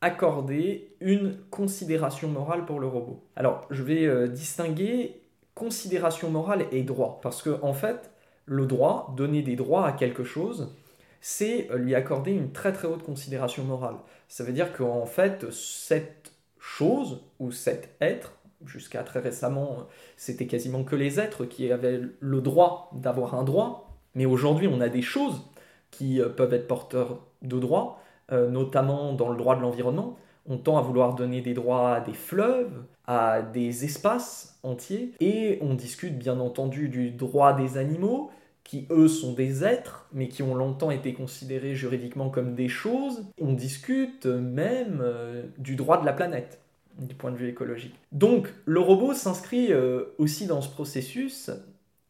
accorder 0.00 0.94
une 1.00 1.38
considération 1.50 2.28
morale 2.28 2.64
pour 2.66 2.80
le 2.80 2.86
robot. 2.86 3.24
Alors, 3.34 3.66
je 3.70 3.82
vais 3.82 4.06
euh, 4.06 4.28
distinguer 4.28 5.22
considération 5.54 6.30
morale 6.30 6.66
et 6.70 6.82
droit, 6.82 7.18
parce 7.22 7.42
que 7.42 7.58
en 7.62 7.72
fait, 7.72 8.10
le 8.46 8.66
droit, 8.66 9.12
donner 9.16 9.42
des 9.42 9.56
droits 9.56 9.86
à 9.86 9.92
quelque 9.92 10.24
chose, 10.24 10.74
c'est 11.20 11.68
lui 11.74 11.94
accorder 11.94 12.32
une 12.32 12.52
très 12.52 12.72
très 12.72 12.88
haute 12.88 13.02
considération 13.02 13.64
morale. 13.64 13.96
Ça 14.28 14.44
veut 14.44 14.52
dire 14.52 14.72
qu'en 14.72 15.06
fait, 15.06 15.50
cette 15.50 16.32
chose 16.58 17.22
ou 17.38 17.50
cet 17.50 17.94
être, 18.00 18.32
jusqu'à 18.64 19.02
très 19.02 19.20
récemment, 19.20 19.86
c'était 20.16 20.46
quasiment 20.46 20.84
que 20.84 20.96
les 20.96 21.20
êtres 21.20 21.44
qui 21.44 21.70
avaient 21.70 22.00
le 22.20 22.40
droit 22.40 22.90
d'avoir 22.94 23.34
un 23.34 23.44
droit, 23.44 23.96
mais 24.14 24.26
aujourd'hui 24.26 24.68
on 24.68 24.80
a 24.80 24.88
des 24.88 25.02
choses 25.02 25.42
qui 25.90 26.20
euh, 26.20 26.28
peuvent 26.28 26.54
être 26.54 26.66
porteurs 26.66 27.20
de 27.42 27.58
droits, 27.58 28.00
euh, 28.32 28.48
notamment 28.48 29.12
dans 29.12 29.30
le 29.30 29.36
droit 29.36 29.56
de 29.56 29.62
l'environnement. 29.62 30.16
On 30.48 30.58
tend 30.58 30.78
à 30.78 30.80
vouloir 30.80 31.14
donner 31.14 31.40
des 31.40 31.54
droits 31.54 31.96
à 31.96 32.00
des 32.00 32.12
fleuves, 32.12 32.84
à 33.06 33.42
des 33.42 33.84
espaces 33.84 34.58
entiers, 34.62 35.12
et 35.20 35.58
on 35.60 35.74
discute 35.74 36.18
bien 36.18 36.38
entendu 36.38 36.88
du 36.88 37.10
droit 37.10 37.52
des 37.52 37.78
animaux, 37.78 38.30
qui 38.66 38.86
eux 38.90 39.08
sont 39.08 39.32
des 39.32 39.64
êtres, 39.64 40.06
mais 40.12 40.28
qui 40.28 40.42
ont 40.42 40.54
longtemps 40.54 40.90
été 40.90 41.14
considérés 41.14 41.74
juridiquement 41.74 42.30
comme 42.30 42.54
des 42.54 42.68
choses. 42.68 43.24
On 43.40 43.52
discute 43.52 44.26
même 44.26 45.00
euh, 45.02 45.44
du 45.58 45.76
droit 45.76 46.00
de 46.00 46.06
la 46.06 46.12
planète, 46.12 46.60
du 46.98 47.14
point 47.14 47.30
de 47.30 47.36
vue 47.36 47.48
écologique. 47.48 47.94
Donc 48.12 48.52
le 48.64 48.80
robot 48.80 49.14
s'inscrit 49.14 49.72
euh, 49.72 50.04
aussi 50.18 50.46
dans 50.46 50.60
ce 50.60 50.68
processus, 50.68 51.50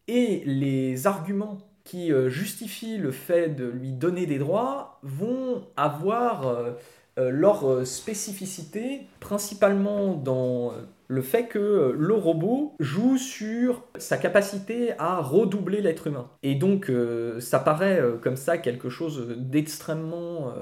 et 0.09 0.43
les 0.47 1.07
arguments 1.07 1.59
qui 1.85 2.11
euh, 2.11 2.31
justifient 2.31 2.99
le 2.99 3.11
fait 3.11 3.51
de 3.51 3.67
lui 3.67 3.93
donner 3.93 4.27
des 4.27 4.39
droits 4.39 4.99
vont 5.03 5.67
avoir 5.77 6.77
leur 7.17 7.87
spécificité 7.87 9.07
principalement 9.21 10.15
dans 10.15 10.73
le 11.09 11.23
fait 11.23 11.47
que 11.47 11.95
le 11.97 12.15
robot 12.15 12.75
joue 12.81 13.17
sur 13.17 13.85
sa 13.97 14.17
capacité 14.19 14.93
à 14.99 15.21
redoubler 15.21 15.81
l'être 15.81 16.09
humain. 16.09 16.29
Et 16.43 16.55
donc 16.55 16.91
ça 17.39 17.59
paraît 17.59 18.03
comme 18.23 18.37
ça 18.37 18.59
quelque 18.59 18.89
chose 18.89 19.29
d'extrêmement 19.37 20.53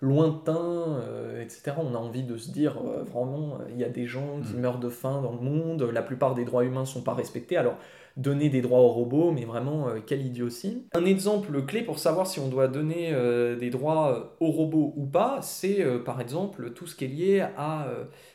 lointain, 0.00 1.02
etc. 1.40 1.72
On 1.78 1.94
a 1.94 1.98
envie 1.98 2.22
de 2.22 2.36
se 2.36 2.50
dire, 2.50 2.80
vraiment, 3.10 3.58
il 3.70 3.78
y 3.78 3.84
a 3.84 3.88
des 3.88 4.06
gens 4.06 4.40
qui 4.40 4.56
meurent 4.56 4.78
de 4.78 4.88
faim 4.88 5.20
dans 5.22 5.32
le 5.32 5.40
monde, 5.40 5.82
la 5.82 6.02
plupart 6.02 6.34
des 6.34 6.44
droits 6.44 6.64
humains 6.64 6.82
ne 6.82 6.86
sont 6.86 7.02
pas 7.02 7.14
respectés. 7.14 7.56
Alors 7.56 7.76
donner 8.18 8.50
des 8.50 8.60
droits 8.60 8.80
aux 8.80 8.88
robots, 8.88 9.30
mais 9.30 9.44
vraiment, 9.44 9.88
euh, 9.88 10.00
quelle 10.04 10.26
idiotie. 10.26 10.86
Un 10.92 11.04
exemple 11.04 11.64
clé 11.64 11.82
pour 11.82 11.98
savoir 11.98 12.26
si 12.26 12.40
on 12.40 12.48
doit 12.48 12.68
donner 12.68 13.12
euh, 13.12 13.56
des 13.56 13.70
droits 13.70 14.12
euh, 14.12 14.24
aux 14.40 14.50
robots 14.50 14.92
ou 14.96 15.06
pas, 15.06 15.40
c'est 15.40 15.84
par 16.04 16.20
exemple 16.20 16.72
tout 16.72 16.86
ce 16.86 16.96
qui 16.96 17.04
est 17.04 17.08
lié 17.08 17.46
à 17.56 17.88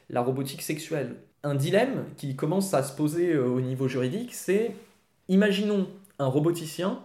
la 0.10 0.22
robotique 0.22 0.62
sexuelle. 0.62 1.18
Un 1.44 1.56
dilemme 1.56 2.06
qui 2.16 2.36
commence 2.36 2.74
à 2.74 2.82
se 2.82 2.96
poser 2.96 3.38
au 3.38 3.60
niveau 3.60 3.88
juridique, 3.88 4.34
c'est 4.34 4.72
imaginons 5.28 5.88
un 6.18 6.28
roboticien 6.28 7.04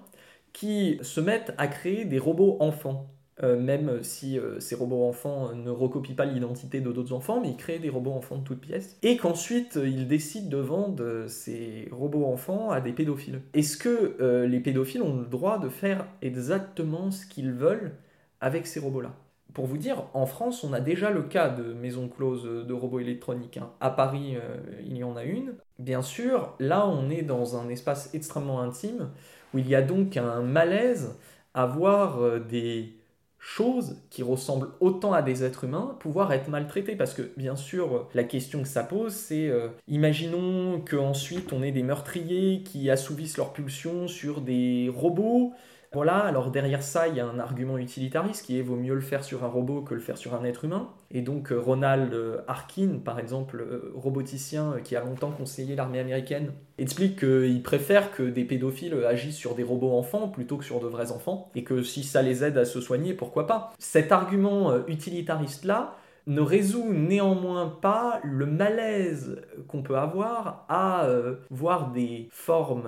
qui 0.53 0.99
se 1.03 1.21
mette 1.21 1.55
à 1.59 1.67
créer 1.67 2.05
des 2.05 2.19
robots 2.19 2.57
enfants. 2.61 3.11
Euh, 3.45 3.57
même 3.57 4.03
si 4.03 4.37
euh, 4.37 4.59
ces 4.59 4.75
robots 4.75 5.05
enfants 5.05 5.55
ne 5.55 5.71
recopient 5.71 6.17
pas 6.17 6.25
l'identité 6.25 6.81
de 6.81 6.91
d'autres 6.91 7.13
enfants, 7.13 7.41
mais 7.41 7.51
ils 7.51 7.57
créent 7.57 7.79
des 7.79 7.89
robots 7.89 8.13
enfants 8.13 8.37
de 8.37 8.43
toutes 8.43 8.61
pièces, 8.61 8.99
et 9.03 9.17
qu'ensuite 9.17 9.77
euh, 9.77 9.87
ils 9.87 10.09
décident 10.09 10.49
de 10.49 10.57
vendre 10.57 11.27
ces 11.29 11.89
robots 11.93 12.27
enfants 12.27 12.71
à 12.71 12.81
des 12.81 12.93
pédophiles. 12.93 13.41
Est-ce 13.55 13.77
que 13.77 14.45
les 14.47 14.61
pédophiles 14.61 15.03
ont 15.03 15.17
le 15.17 15.27
droit 15.27 15.59
de 15.59 15.69
faire 15.69 16.07
exactement 16.23 17.11
ce 17.11 17.27
qu'ils 17.27 17.53
veulent 17.53 17.93
avec 18.41 18.67
ces 18.67 18.81
robots-là? 18.81 19.13
Pour 19.55 19.67
vous 19.67 19.79
dire, 19.79 20.05
en 20.15 20.27
France, 20.27 20.65
on 20.65 20.73
a 20.73 20.81
déjà 20.81 21.11
le 21.11 21.23
cas 21.23 21.49
de 21.49 21.73
maisons 21.73 22.09
closes 22.09 22.45
de 22.45 22.73
robots 22.75 23.01
électroniques. 23.01 23.57
Hein. 23.57 23.71
À 23.81 23.91
Paris, 23.91 24.37
il 24.85 24.97
y 24.97 25.05
en 25.05 25.17
a 25.17 25.25
une. 25.25 25.55
Bien 25.79 26.03
sûr, 26.03 26.55
là, 26.59 26.87
on 26.87 27.11
est 27.11 27.23
dans 27.23 27.57
un 27.57 27.69
espace 27.69 28.15
extrêmement 28.15 28.61
intime, 28.61 29.11
où 29.55 29.59
il 29.59 29.69
y 29.69 29.75
a 29.75 29.83
donc 29.83 30.17
un 30.17 30.43
malaise 30.43 31.17
à 31.55 31.67
voir 31.67 32.41
des 32.41 32.98
choses 33.39 33.97
qui 34.11 34.23
ressemblent 34.23 34.71
autant 34.81 35.13
à 35.13 35.23
des 35.23 35.45
êtres 35.45 35.65
humains 35.65 35.97
pouvoir 36.01 36.33
être 36.33 36.49
maltraitées. 36.49 36.97
Parce 36.97 37.15
que 37.15 37.31
bien 37.37 37.57
sûr 37.57 38.09
la 38.15 38.25
question 38.25 38.63
que 38.63 38.69
ça 38.69 38.83
pose 38.83 39.13
c'est 39.13 39.49
euh, 39.49 39.69
imaginons 39.87 40.81
qu'ensuite 40.81 41.53
on 41.53 41.63
ait 41.63 41.73
des 41.73 41.83
meurtriers 41.83 42.63
qui 42.63 42.91
assouvissent 42.91 43.37
leurs 43.37 43.53
pulsions 43.53 44.09
sur 44.09 44.41
des 44.41 44.91
robots 44.95 45.53
voilà, 45.93 46.19
alors 46.19 46.51
derrière 46.51 46.83
ça, 46.83 47.09
il 47.09 47.17
y 47.17 47.21
a 47.21 47.27
un 47.27 47.39
argument 47.39 47.79
utilitariste 47.79 48.45
qui 48.45 48.59
est 48.59 48.63
vaut 48.63 48.77
mieux 48.77 48.95
le 48.95 49.01
faire 49.01 49.25
sur 49.25 49.45
un 49.45 49.49
robot 49.49 49.81
que 49.81 49.95
le 49.95 50.01
faire 50.01 50.19
sur 50.19 50.35
un 50.35 50.45
être 50.45 50.65
humain. 50.65 50.91
Et 51.11 51.23
donc 51.23 51.51
euh, 51.51 51.59
Ronald 51.59 52.13
euh, 52.13 52.43
Harkin, 52.47 52.99
par 53.03 53.19
exemple, 53.19 53.61
euh, 53.61 53.93
roboticien 53.95 54.77
qui 54.85 54.97
a 54.97 55.01
longtemps 55.01 55.31
conseillé 55.31 55.77
l'armée 55.77 55.99
américaine, 55.99 56.53
explique 56.77 57.21
qu'il 57.21 57.63
préfère 57.63 58.13
que 58.13 58.23
des 58.23 58.45
pédophiles 58.45 59.03
agissent 59.07 59.39
sur 59.39 59.55
des 59.55 59.63
robots 59.63 59.97
enfants 59.97 60.29
plutôt 60.29 60.59
que 60.59 60.65
sur 60.65 60.79
de 60.81 60.87
vrais 60.87 61.11
enfants, 61.11 61.51
et 61.55 61.65
que 61.65 61.83
si 61.83 62.05
ça 62.05 62.21
les 62.21 62.45
aide 62.45 62.59
à 62.59 62.67
se 62.67 62.83
soigner, 62.83 63.15
pourquoi 63.15 63.47
pas. 63.47 63.73
Cet 63.79 64.13
argument 64.13 64.87
utilitariste-là, 64.87 65.97
ne 66.27 66.43
résout 66.43 66.93
néanmoins 66.93 67.79
pas 67.81 68.21
le 68.23 68.45
malaise 68.45 69.41
qu'on 69.67 69.83
peut 69.83 69.97
avoir 69.97 70.67
à 70.69 71.09
voir 71.49 71.91
des 71.91 72.29
formes 72.31 72.87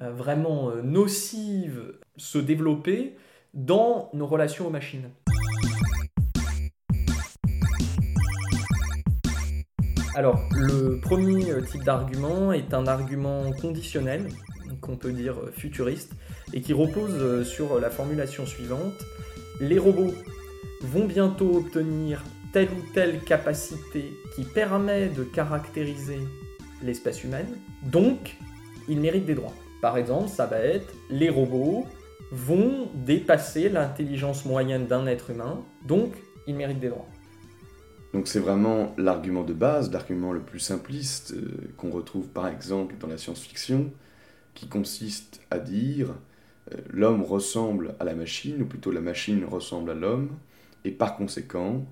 vraiment 0.00 0.70
euh, 0.70 0.82
nocives 0.82 1.94
se 2.16 2.38
développer 2.38 3.16
dans 3.54 4.10
nos 4.12 4.26
relations 4.26 4.66
aux 4.66 4.70
machines. 4.70 5.10
Alors, 10.14 10.40
le 10.52 10.98
premier 11.00 11.50
euh, 11.50 11.60
type 11.62 11.84
d'argument 11.84 12.52
est 12.52 12.74
un 12.74 12.86
argument 12.86 13.52
conditionnel, 13.52 14.28
qu'on 14.80 14.96
peut 14.96 15.12
dire 15.12 15.36
futuriste, 15.52 16.12
et 16.52 16.60
qui 16.60 16.72
repose 16.72 17.46
sur 17.46 17.80
la 17.80 17.90
formulation 17.90 18.46
suivante. 18.46 18.94
Les 19.60 19.78
robots 19.78 20.14
vont 20.82 21.06
bientôt 21.06 21.56
obtenir 21.56 22.22
telle 22.52 22.68
ou 22.68 22.92
telle 22.94 23.20
capacité 23.20 24.12
qui 24.34 24.44
permet 24.44 25.08
de 25.08 25.24
caractériser 25.24 26.18
l'espèce 26.82 27.24
humaine, 27.24 27.48
donc 27.82 28.36
ils 28.88 29.00
méritent 29.00 29.26
des 29.26 29.34
droits. 29.34 29.54
Par 29.80 29.96
exemple, 29.96 30.28
ça 30.28 30.46
va 30.46 30.58
être 30.58 30.92
les 31.10 31.30
robots 31.30 31.86
vont 32.32 32.88
dépasser 32.94 33.68
l'intelligence 33.68 34.44
moyenne 34.44 34.86
d'un 34.86 35.06
être 35.06 35.30
humain, 35.30 35.60
donc 35.86 36.12
ils 36.46 36.54
méritent 36.54 36.80
des 36.80 36.88
droits. 36.88 37.08
Donc 38.12 38.26
c'est 38.26 38.40
vraiment 38.40 38.94
l'argument 38.96 39.44
de 39.44 39.52
base, 39.52 39.92
l'argument 39.92 40.32
le 40.32 40.40
plus 40.40 40.60
simpliste 40.60 41.32
euh, 41.32 41.72
qu'on 41.76 41.90
retrouve 41.90 42.26
par 42.26 42.48
exemple 42.48 42.96
dans 42.98 43.06
la 43.06 43.18
science-fiction, 43.18 43.90
qui 44.54 44.66
consiste 44.66 45.40
à 45.50 45.58
dire 45.58 46.14
euh, 46.72 46.76
l'homme 46.90 47.22
ressemble 47.22 47.94
à 48.00 48.04
la 48.04 48.14
machine, 48.14 48.62
ou 48.62 48.66
plutôt 48.66 48.90
la 48.90 49.00
machine 49.00 49.44
ressemble 49.44 49.90
à 49.90 49.94
l'homme, 49.94 50.30
et 50.84 50.90
par 50.90 51.16
conséquent, 51.16 51.86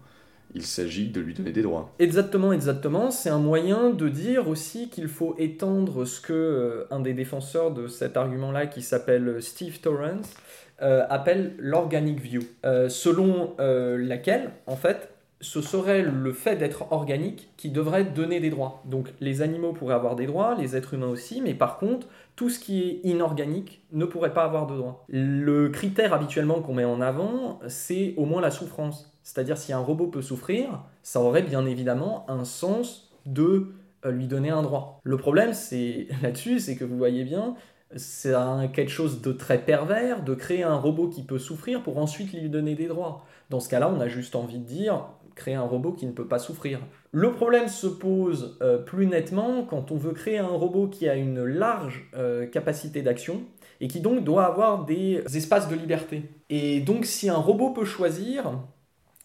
il 0.56 0.64
s'agit 0.64 1.08
de 1.08 1.20
lui 1.20 1.34
donner 1.34 1.52
des 1.52 1.62
droits. 1.62 1.92
Exactement, 1.98 2.50
exactement. 2.50 3.10
C'est 3.10 3.28
un 3.28 3.38
moyen 3.38 3.90
de 3.90 4.08
dire 4.08 4.48
aussi 4.48 4.88
qu'il 4.88 5.06
faut 5.06 5.36
étendre 5.38 6.06
ce 6.06 6.20
que 6.20 6.32
euh, 6.32 6.86
un 6.90 7.00
des 7.00 7.12
défenseurs 7.12 7.72
de 7.72 7.86
cet 7.88 8.16
argument-là, 8.16 8.66
qui 8.66 8.80
s'appelle 8.80 9.42
Steve 9.42 9.80
Torrance, 9.80 10.32
euh, 10.80 11.04
appelle 11.10 11.54
l'organic 11.58 12.20
view, 12.20 12.42
euh, 12.64 12.88
selon 12.88 13.54
laquelle, 13.58 14.50
en 14.66 14.76
fait, 14.76 15.10
ce 15.40 15.60
serait 15.60 16.02
le 16.02 16.32
fait 16.32 16.56
d'être 16.56 16.92
organique 16.92 17.50
qui 17.56 17.70
devrait 17.70 18.04
donner 18.04 18.40
des 18.40 18.50
droits. 18.50 18.82
Donc 18.86 19.12
les 19.20 19.42
animaux 19.42 19.72
pourraient 19.72 19.94
avoir 19.94 20.16
des 20.16 20.26
droits, 20.26 20.54
les 20.54 20.76
êtres 20.76 20.94
humains 20.94 21.08
aussi, 21.08 21.42
mais 21.42 21.54
par 21.54 21.78
contre, 21.78 22.06
tout 22.36 22.48
ce 22.48 22.58
qui 22.58 22.82
est 22.82 23.00
inorganique 23.04 23.82
ne 23.92 24.06
pourrait 24.06 24.32
pas 24.32 24.44
avoir 24.44 24.66
de 24.66 24.76
droits. 24.76 25.04
Le 25.08 25.68
critère 25.68 26.14
habituellement 26.14 26.60
qu'on 26.62 26.74
met 26.74 26.84
en 26.84 27.00
avant, 27.00 27.60
c'est 27.68 28.14
au 28.16 28.24
moins 28.24 28.40
la 28.40 28.50
souffrance. 28.50 29.12
C'est-à-dire 29.22 29.58
si 29.58 29.72
un 29.72 29.78
robot 29.78 30.06
peut 30.06 30.22
souffrir, 30.22 30.84
ça 31.02 31.20
aurait 31.20 31.42
bien 31.42 31.66
évidemment 31.66 32.24
un 32.30 32.44
sens 32.44 33.10
de 33.26 33.74
euh, 34.04 34.10
lui 34.10 34.26
donner 34.26 34.50
un 34.50 34.62
droit. 34.62 35.00
Le 35.02 35.16
problème 35.18 35.52
c'est 35.52 36.08
là-dessus, 36.22 36.60
c'est 36.60 36.76
que 36.76 36.84
vous 36.84 36.96
voyez 36.96 37.24
bien, 37.24 37.56
c'est 37.94 38.34
quelque 38.72 38.90
chose 38.90 39.22
de 39.22 39.32
très 39.32 39.58
pervers 39.58 40.24
de 40.24 40.34
créer 40.34 40.64
un 40.64 40.74
robot 40.74 41.08
qui 41.08 41.22
peut 41.22 41.38
souffrir 41.38 41.82
pour 41.82 41.98
ensuite 41.98 42.32
lui 42.32 42.48
donner 42.48 42.74
des 42.74 42.88
droits. 42.88 43.24
Dans 43.48 43.60
ce 43.60 43.68
cas-là, 43.68 43.92
on 43.94 44.00
a 44.00 44.08
juste 44.08 44.34
envie 44.34 44.58
de 44.58 44.64
dire 44.64 45.04
créer 45.36 45.54
un 45.54 45.62
robot 45.62 45.92
qui 45.92 46.06
ne 46.06 46.12
peut 46.12 46.26
pas 46.26 46.40
souffrir. 46.40 46.80
Le 47.12 47.32
problème 47.32 47.68
se 47.68 47.86
pose 47.86 48.58
euh, 48.62 48.78
plus 48.78 49.06
nettement 49.06 49.62
quand 49.62 49.92
on 49.92 49.96
veut 49.96 50.12
créer 50.12 50.38
un 50.38 50.48
robot 50.48 50.88
qui 50.88 51.08
a 51.08 51.14
une 51.14 51.44
large 51.44 52.08
euh, 52.16 52.46
capacité 52.46 53.02
d'action 53.02 53.42
et 53.80 53.86
qui 53.86 54.00
donc 54.00 54.24
doit 54.24 54.46
avoir 54.46 54.86
des 54.86 55.22
espaces 55.36 55.68
de 55.68 55.76
liberté. 55.76 56.22
Et 56.48 56.80
donc 56.80 57.04
si 57.04 57.28
un 57.28 57.36
robot 57.36 57.70
peut 57.70 57.84
choisir, 57.84 58.58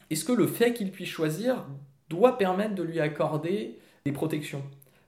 est-ce 0.10 0.26
que 0.26 0.34
le 0.34 0.48
fait 0.48 0.74
qu'il 0.74 0.92
puisse 0.92 1.10
choisir 1.10 1.66
doit 2.10 2.38
permettre 2.38 2.76
de 2.76 2.84
lui 2.84 3.00
accorder 3.00 3.80
des 4.06 4.12
protections? 4.12 4.62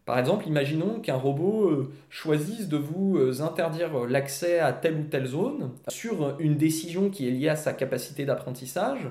Par 0.05 0.17
exemple, 0.17 0.47
imaginons 0.47 0.99
qu'un 0.99 1.15
robot 1.15 1.69
euh, 1.69 1.93
choisisse 2.09 2.69
de 2.69 2.77
vous 2.77 3.41
interdire 3.41 4.05
l'accès 4.05 4.59
à 4.59 4.71
telle 4.71 4.95
ou 4.95 5.03
telle 5.03 5.25
zone 5.25 5.71
sur 5.89 6.39
une 6.39 6.55
décision 6.55 7.09
qui 7.09 7.27
est 7.27 7.31
liée 7.31 7.49
à 7.49 7.55
sa 7.55 7.73
capacité 7.73 8.25
d'apprentissage, 8.25 9.09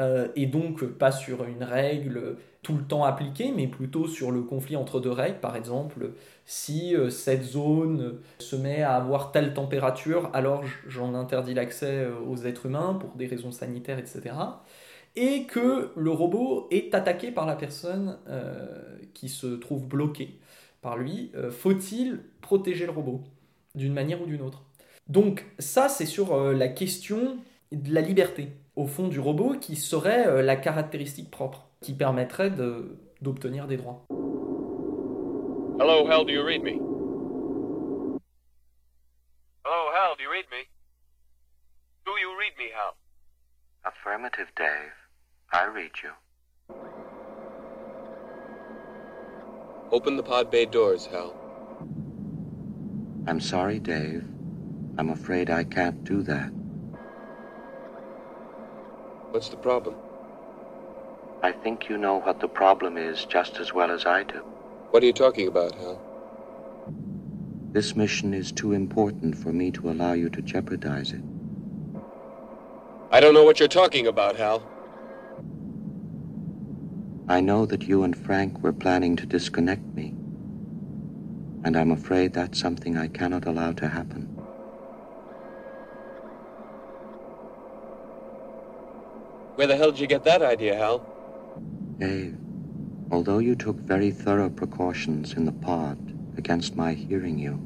euh, 0.00 0.28
et 0.36 0.46
donc 0.46 0.84
pas 0.84 1.12
sur 1.12 1.44
une 1.44 1.62
règle 1.62 2.36
tout 2.62 2.76
le 2.76 2.84
temps 2.84 3.04
appliquée, 3.04 3.52
mais 3.54 3.66
plutôt 3.66 4.06
sur 4.06 4.30
le 4.30 4.42
conflit 4.42 4.76
entre 4.76 5.00
deux 5.00 5.10
règles. 5.10 5.40
Par 5.40 5.56
exemple, 5.56 6.12
si 6.46 6.94
cette 7.10 7.42
zone 7.42 8.20
se 8.38 8.54
met 8.54 8.82
à 8.82 8.94
avoir 8.94 9.32
telle 9.32 9.52
température, 9.52 10.30
alors 10.32 10.62
j'en 10.86 11.14
interdis 11.14 11.54
l'accès 11.54 12.06
aux 12.24 12.36
êtres 12.46 12.66
humains 12.66 12.94
pour 12.94 13.16
des 13.16 13.26
raisons 13.26 13.50
sanitaires, 13.50 13.98
etc 13.98 14.32
et 15.16 15.44
que 15.44 15.90
le 15.96 16.10
robot 16.10 16.68
est 16.70 16.94
attaqué 16.94 17.30
par 17.30 17.46
la 17.46 17.56
personne 17.56 18.18
euh, 18.28 18.98
qui 19.14 19.28
se 19.28 19.46
trouve 19.46 19.86
bloquée 19.86 20.38
par 20.80 20.96
lui, 20.96 21.30
euh, 21.34 21.50
faut-il 21.50 22.20
protéger 22.40 22.86
le 22.86 22.92
robot 22.92 23.22
d'une 23.74 23.92
manière 23.92 24.20
ou 24.22 24.26
d'une 24.26 24.42
autre? 24.42 24.64
Donc 25.08 25.44
ça, 25.58 25.88
c'est 25.88 26.06
sur 26.06 26.34
euh, 26.34 26.54
la 26.54 26.68
question 26.68 27.38
de 27.70 27.92
la 27.92 28.00
liberté, 28.00 28.48
au 28.76 28.86
fond 28.86 29.08
du 29.08 29.20
robot, 29.20 29.54
qui 29.60 29.76
serait 29.76 30.42
la 30.42 30.56
caractéristique 30.56 31.30
propre, 31.30 31.68
qui 31.80 31.92
permettrait 31.94 32.50
d'obtenir 33.20 33.66
des 33.66 33.76
droits. 33.76 34.06
Hello, 35.80 36.06
Hal, 36.06 36.24
do 36.24 36.32
you 36.32 36.44
read 36.44 36.62
me? 36.62 36.78
Hello, 39.64 39.90
Hal, 39.94 40.16
do 40.16 40.22
you 40.22 40.30
read 40.30 40.46
me? 40.50 40.68
Do 42.04 42.12
you 42.20 42.30
read 42.38 42.56
me, 42.58 42.70
Hal? 42.74 42.94
Affirmative, 43.84 44.52
Dave. 44.56 44.92
I 45.52 45.66
read 45.66 45.90
you. 46.02 46.10
Open 49.90 50.16
the 50.16 50.22
pod 50.22 50.50
bay 50.50 50.66
doors, 50.66 51.06
Hal. 51.06 51.34
I'm 53.26 53.40
sorry, 53.40 53.78
Dave. 53.78 54.24
I'm 54.98 55.10
afraid 55.10 55.50
I 55.50 55.64
can't 55.64 56.04
do 56.04 56.22
that. 56.22 56.52
What's 59.32 59.48
the 59.48 59.56
problem? 59.56 59.96
I 61.42 61.52
think 61.52 61.88
you 61.88 61.96
know 61.96 62.20
what 62.20 62.40
the 62.40 62.48
problem 62.48 62.98
is 62.98 63.24
just 63.24 63.58
as 63.60 63.72
well 63.72 63.90
as 63.90 64.04
I 64.04 64.24
do. 64.24 64.44
What 64.90 65.02
are 65.02 65.06
you 65.06 65.14
talking 65.14 65.48
about, 65.48 65.74
Hal? 65.74 66.02
This 67.72 67.96
mission 67.96 68.34
is 68.34 68.52
too 68.52 68.74
important 68.74 69.38
for 69.38 69.50
me 69.50 69.70
to 69.70 69.90
allow 69.90 70.12
you 70.12 70.28
to 70.28 70.42
jeopardize 70.42 71.12
it. 71.12 71.22
I 73.10 73.20
don't 73.20 73.32
know 73.32 73.44
what 73.44 73.58
you're 73.58 73.68
talking 73.68 74.06
about, 74.06 74.36
Hal. 74.36 74.68
I 77.26 77.40
know 77.40 77.64
that 77.64 77.84
you 77.84 78.02
and 78.02 78.14
Frank 78.14 78.62
were 78.62 78.74
planning 78.74 79.16
to 79.16 79.24
disconnect 79.24 79.94
me. 79.94 80.08
And 81.64 81.74
I'm 81.74 81.90
afraid 81.90 82.34
that's 82.34 82.60
something 82.60 82.98
I 82.98 83.08
cannot 83.08 83.46
allow 83.46 83.72
to 83.72 83.88
happen. 83.88 84.31
Where 89.56 89.66
the 89.66 89.76
hell 89.76 89.90
did 89.90 90.00
you 90.00 90.06
get 90.06 90.24
that 90.24 90.40
idea, 90.40 90.74
Hal? 90.76 91.02
Dave, 91.98 92.36
although 93.10 93.38
you 93.38 93.54
took 93.54 93.76
very 93.76 94.10
thorough 94.10 94.48
precautions 94.48 95.34
in 95.34 95.44
the 95.44 95.52
pod 95.52 95.98
against 96.38 96.74
my 96.74 96.94
hearing 96.94 97.38
you, 97.38 97.60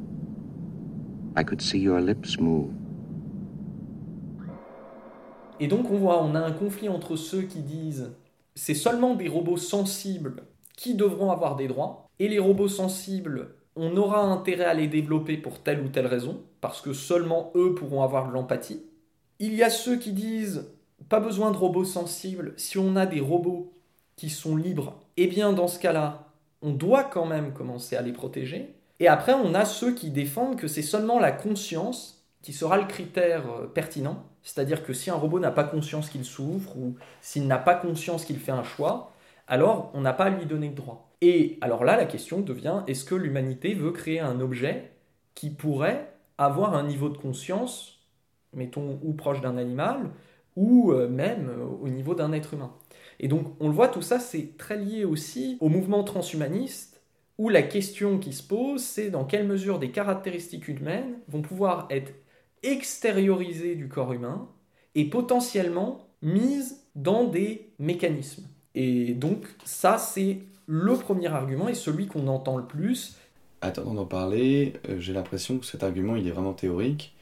I 1.37 1.45
could 1.45 1.63
see 1.63 1.79
your 1.79 2.01
lips 2.01 2.41
move. 2.41 2.73
Et 5.61 5.69
donc 5.69 5.89
on 5.91 5.97
voit, 5.97 6.23
on 6.23 6.35
a 6.35 6.41
un 6.41 6.53
conflit 6.53 6.89
entre 6.89 7.15
ceux 7.15 7.43
qui 7.43 7.61
disent 7.61 8.11
c'est 8.57 8.75
seulement 8.75 9.15
des 9.15 9.29
robots 9.29 9.57
sensibles 9.57 10.43
qui 10.77 10.95
devront 10.95 11.31
avoir 11.31 11.57
des 11.57 11.69
droits, 11.69 12.09
et 12.19 12.29
les 12.29 12.39
robots 12.39 12.69
sensibles, 12.69 13.55
on 13.77 13.97
aura 13.97 14.23
intérêt 14.23 14.65
à 14.65 14.75
les 14.75 14.89
développer 14.89 15.37
pour 15.37 15.61
telle 15.61 15.81
ou 15.81 15.89
telle 15.89 16.07
raison, 16.07 16.43
parce 16.61 16.81
que 16.81 16.93
seulement 16.93 17.53
eux 17.55 17.75
pourront 17.75 18.03
avoir 18.03 18.29
de 18.29 18.33
l'empathie. 18.33 18.83
Il 19.39 19.55
y 19.55 19.63
a 19.63 19.71
ceux 19.71 19.97
qui 19.97 20.13
disent 20.13 20.67
pas 21.09 21.21
besoin 21.21 21.51
de 21.51 21.57
robots 21.57 21.85
sensibles, 21.85 22.55
si 22.57 22.79
on 22.79 22.97
a 22.97 23.07
des 23.07 23.21
robots 23.21 23.73
qui 24.17 24.31
sont 24.31 24.57
libres, 24.57 25.01
eh 25.17 25.27
bien 25.27 25.53
dans 25.53 25.69
ce 25.69 25.79
cas-là, 25.79 26.31
on 26.63 26.73
doit 26.73 27.05
quand 27.05 27.27
même 27.27 27.53
commencer 27.53 27.97
à 27.97 28.03
les 28.03 28.13
protéger. 28.13 28.75
Et 28.99 29.09
après, 29.09 29.35
on 29.35 29.55
a 29.55 29.65
ceux 29.65 29.95
qui 29.95 30.11
défendent 30.11 30.57
que 30.57 30.69
c'est 30.69 30.83
seulement 30.83 31.19
la 31.19 31.33
conscience 31.33 32.25
qui 32.43 32.53
sera 32.53 32.79
le 32.79 32.87
critère 32.87 33.45
euh, 33.51 33.67
pertinent 33.67 34.25
c'est-à-dire 34.47 34.85
que 34.85 34.93
si 34.93 35.11
un 35.11 35.17
robot 35.17 35.41
n'a 35.41 35.51
pas 35.51 35.65
conscience 35.65 36.09
qu'il 36.09 36.25
souffre 36.25 36.77
ou 36.77 36.95
s'il 37.21 37.49
n'a 37.49 37.59
pas 37.59 37.75
conscience 37.75 38.25
qu'il 38.25 38.39
fait 38.39 38.53
un 38.53 38.63
choix, 38.63 39.11
alors 39.49 39.91
on 39.93 40.01
n'a 40.01 40.13
pas 40.13 40.27
à 40.27 40.31
lui 40.31 40.47
donner 40.47 40.69
de 40.69 40.77
droit. 40.77 41.11
Et 41.21 41.59
alors 41.61 41.83
là, 41.85 41.97
la 41.97 42.05
question 42.05 42.41
devient 42.43 42.85
est-ce 42.87 43.05
que 43.05 43.17
l'humanité 43.17 43.75
veut 43.75 43.91
créer 43.91 44.21
un 44.21 44.39
objet 44.39 44.93
qui 45.35 45.51
pourrait 45.51 46.13
avoir 46.39 46.77
un 46.77 46.85
niveau 46.85 47.09
de 47.09 47.17
conscience, 47.17 47.99
mettons, 48.53 49.01
ou 49.03 49.15
proche 49.15 49.41
d'un 49.41 49.57
animal, 49.57 50.11
ou 50.57 50.93
euh, 50.93 51.09
même 51.09 51.49
euh, 51.49 51.65
au 51.65 51.89
niveau 51.89 52.15
d'un 52.15 52.33
être 52.33 52.55
humain 52.55 52.73
Et 53.21 53.29
donc 53.29 53.55
on 53.61 53.69
le 53.69 53.75
voit, 53.75 53.89
tout 53.89 54.03
ça, 54.03 54.19
c'est 54.19 54.57
très 54.57 54.77
lié 54.77 55.05
aussi 55.05 55.59
au 55.61 55.69
mouvement 55.69 56.03
transhumaniste, 56.03 57.01
où 57.39 57.49
la 57.49 57.63
question 57.63 58.19
qui 58.19 58.33
se 58.33 58.43
pose, 58.43 58.83
c'est 58.83 59.11
dans 59.11 59.25
quelle 59.25 59.47
mesure 59.47 59.79
des 59.79 59.91
caractéristiques 59.91 60.69
humaines 60.69 61.19
vont 61.29 61.43
pouvoir 61.43 61.87
être 61.91 62.13
extériorisée 62.63 63.75
du 63.75 63.89
corps 63.89 64.13
humain 64.13 64.49
et 64.95 65.05
potentiellement 65.05 66.09
mise 66.23 66.87
dans 66.95 67.25
des 67.25 67.71
mécanismes. 67.79 68.49
Et 68.75 69.15
donc 69.15 69.47
ça, 69.65 69.99
c'est 69.99 70.39
le 70.67 70.95
premier 70.95 71.29
argument 71.29 71.69
et 71.69 71.75
celui 71.75 72.07
qu'on 72.07 72.27
entend 72.29 72.57
le 72.57 72.67
plus. 72.67 73.17
Attendant 73.61 73.95
d'en 73.95 74.07
parler, 74.07 74.75
euh, 74.89 74.99
j'ai 74.99 75.13
l'impression 75.13 75.59
que 75.59 75.67
cet 75.67 75.83
argument, 75.83 76.17
il 76.17 76.27
est 76.27 76.31
vraiment 76.31 76.53
théorique. 76.53 77.16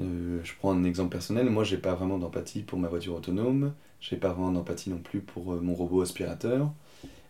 Euh, 0.00 0.40
je 0.44 0.52
prends 0.58 0.72
un 0.72 0.84
exemple 0.84 1.10
personnel, 1.10 1.48
moi 1.50 1.64
j'ai 1.64 1.78
pas 1.78 1.94
vraiment 1.94 2.18
d'empathie 2.18 2.62
pour 2.62 2.78
ma 2.78 2.88
voiture 2.88 3.14
autonome, 3.14 3.72
j'ai 4.00 4.16
pas 4.16 4.28
vraiment 4.28 4.52
d'empathie 4.52 4.90
non 4.90 4.98
plus 4.98 5.20
pour 5.20 5.54
euh, 5.54 5.60
mon 5.60 5.74
robot 5.74 6.02
aspirateur. 6.02 6.70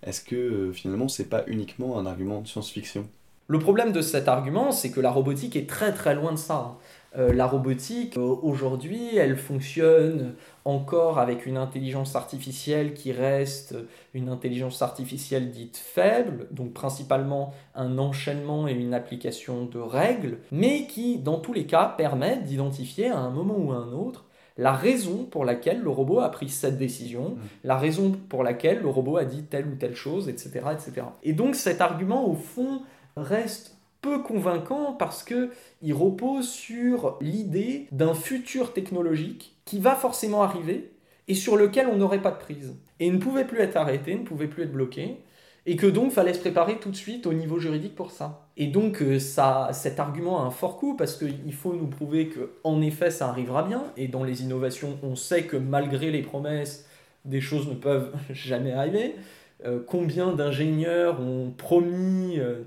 Est-ce 0.02 0.22
que 0.22 0.72
finalement 0.72 1.08
c'est 1.08 1.28
pas 1.28 1.44
uniquement 1.46 1.98
un 1.98 2.06
argument 2.06 2.40
de 2.40 2.46
science-fiction? 2.46 3.08
Le 3.50 3.58
problème 3.58 3.92
de 3.92 4.02
cet 4.02 4.28
argument, 4.28 4.72
c'est 4.72 4.90
que 4.90 5.00
la 5.00 5.10
robotique 5.10 5.56
est 5.56 5.66
très 5.66 5.92
très 5.92 6.14
loin 6.14 6.32
de 6.32 6.36
ça. 6.36 6.76
Euh, 7.16 7.32
la 7.32 7.46
robotique, 7.46 8.18
euh, 8.18 8.36
aujourd'hui, 8.42 9.16
elle 9.16 9.36
fonctionne 9.36 10.34
encore 10.66 11.18
avec 11.18 11.46
une 11.46 11.56
intelligence 11.56 12.14
artificielle 12.14 12.92
qui 12.92 13.12
reste 13.12 13.74
une 14.12 14.28
intelligence 14.28 14.82
artificielle 14.82 15.50
dite 15.50 15.78
faible, 15.78 16.48
donc 16.50 16.74
principalement 16.74 17.54
un 17.74 17.96
enchaînement 17.96 18.68
et 18.68 18.72
une 18.72 18.92
application 18.92 19.64
de 19.64 19.78
règles, 19.78 20.38
mais 20.52 20.86
qui, 20.86 21.18
dans 21.18 21.38
tous 21.38 21.54
les 21.54 21.64
cas, 21.64 21.94
permet 21.96 22.36
d'identifier 22.42 23.08
à 23.08 23.18
un 23.18 23.30
moment 23.30 23.56
ou 23.56 23.72
à 23.72 23.76
un 23.76 23.92
autre 23.92 24.26
la 24.58 24.72
raison 24.72 25.24
pour 25.24 25.44
laquelle 25.44 25.80
le 25.80 25.88
robot 25.88 26.18
a 26.18 26.30
pris 26.30 26.48
cette 26.48 26.76
décision, 26.76 27.30
mmh. 27.30 27.38
la 27.64 27.78
raison 27.78 28.12
pour 28.28 28.42
laquelle 28.42 28.80
le 28.80 28.88
robot 28.88 29.16
a 29.16 29.24
dit 29.24 29.44
telle 29.44 29.68
ou 29.68 29.76
telle 29.76 29.94
chose, 29.94 30.28
etc. 30.28 30.50
etc. 30.72 31.06
Et 31.22 31.32
donc 31.32 31.54
cet 31.54 31.80
argument, 31.80 32.28
au 32.28 32.34
fond, 32.34 32.82
reste 33.16 33.77
peu 34.00 34.22
convaincant 34.22 34.92
parce 34.92 35.22
que 35.22 35.50
il 35.82 35.92
repose 35.92 36.48
sur 36.48 37.18
l'idée 37.20 37.86
d'un 37.92 38.14
futur 38.14 38.72
technologique 38.72 39.56
qui 39.64 39.78
va 39.78 39.94
forcément 39.94 40.42
arriver 40.42 40.92
et 41.26 41.34
sur 41.34 41.56
lequel 41.56 41.88
on 41.88 41.96
n'aurait 41.96 42.22
pas 42.22 42.30
de 42.30 42.38
prise. 42.38 42.74
Et 43.00 43.10
ne 43.10 43.18
pouvait 43.18 43.44
plus 43.44 43.60
être 43.60 43.76
arrêté, 43.76 44.14
ne 44.14 44.24
pouvait 44.24 44.46
plus 44.46 44.64
être 44.64 44.72
bloqué, 44.72 45.18
et 45.66 45.76
que 45.76 45.86
donc 45.86 46.12
fallait 46.12 46.32
se 46.32 46.40
préparer 46.40 46.78
tout 46.78 46.90
de 46.90 46.96
suite 46.96 47.26
au 47.26 47.34
niveau 47.34 47.58
juridique 47.58 47.94
pour 47.94 48.10
ça. 48.10 48.48
Et 48.56 48.66
donc 48.68 49.02
euh, 49.02 49.18
ça, 49.18 49.68
cet 49.72 50.00
argument 50.00 50.42
a 50.42 50.46
un 50.46 50.50
fort 50.50 50.78
coup 50.78 50.96
parce 50.96 51.16
qu'il 51.16 51.52
faut 51.52 51.74
nous 51.74 51.86
prouver 51.86 52.28
que 52.28 52.52
en 52.64 52.80
effet 52.80 53.10
ça 53.10 53.28
arrivera 53.28 53.62
bien, 53.62 53.84
et 53.96 54.08
dans 54.08 54.24
les 54.24 54.42
innovations 54.42 54.98
on 55.02 55.14
sait 55.14 55.44
que 55.44 55.56
malgré 55.56 56.10
les 56.10 56.22
promesses, 56.22 56.88
des 57.24 57.40
choses 57.40 57.68
ne 57.68 57.74
peuvent 57.74 58.12
jamais 58.30 58.72
arriver. 58.72 59.14
Euh, 59.64 59.80
combien 59.86 60.32
d'ingénieurs 60.32 61.20
ont 61.20 61.52
promis... 61.56 62.38
Euh, 62.38 62.62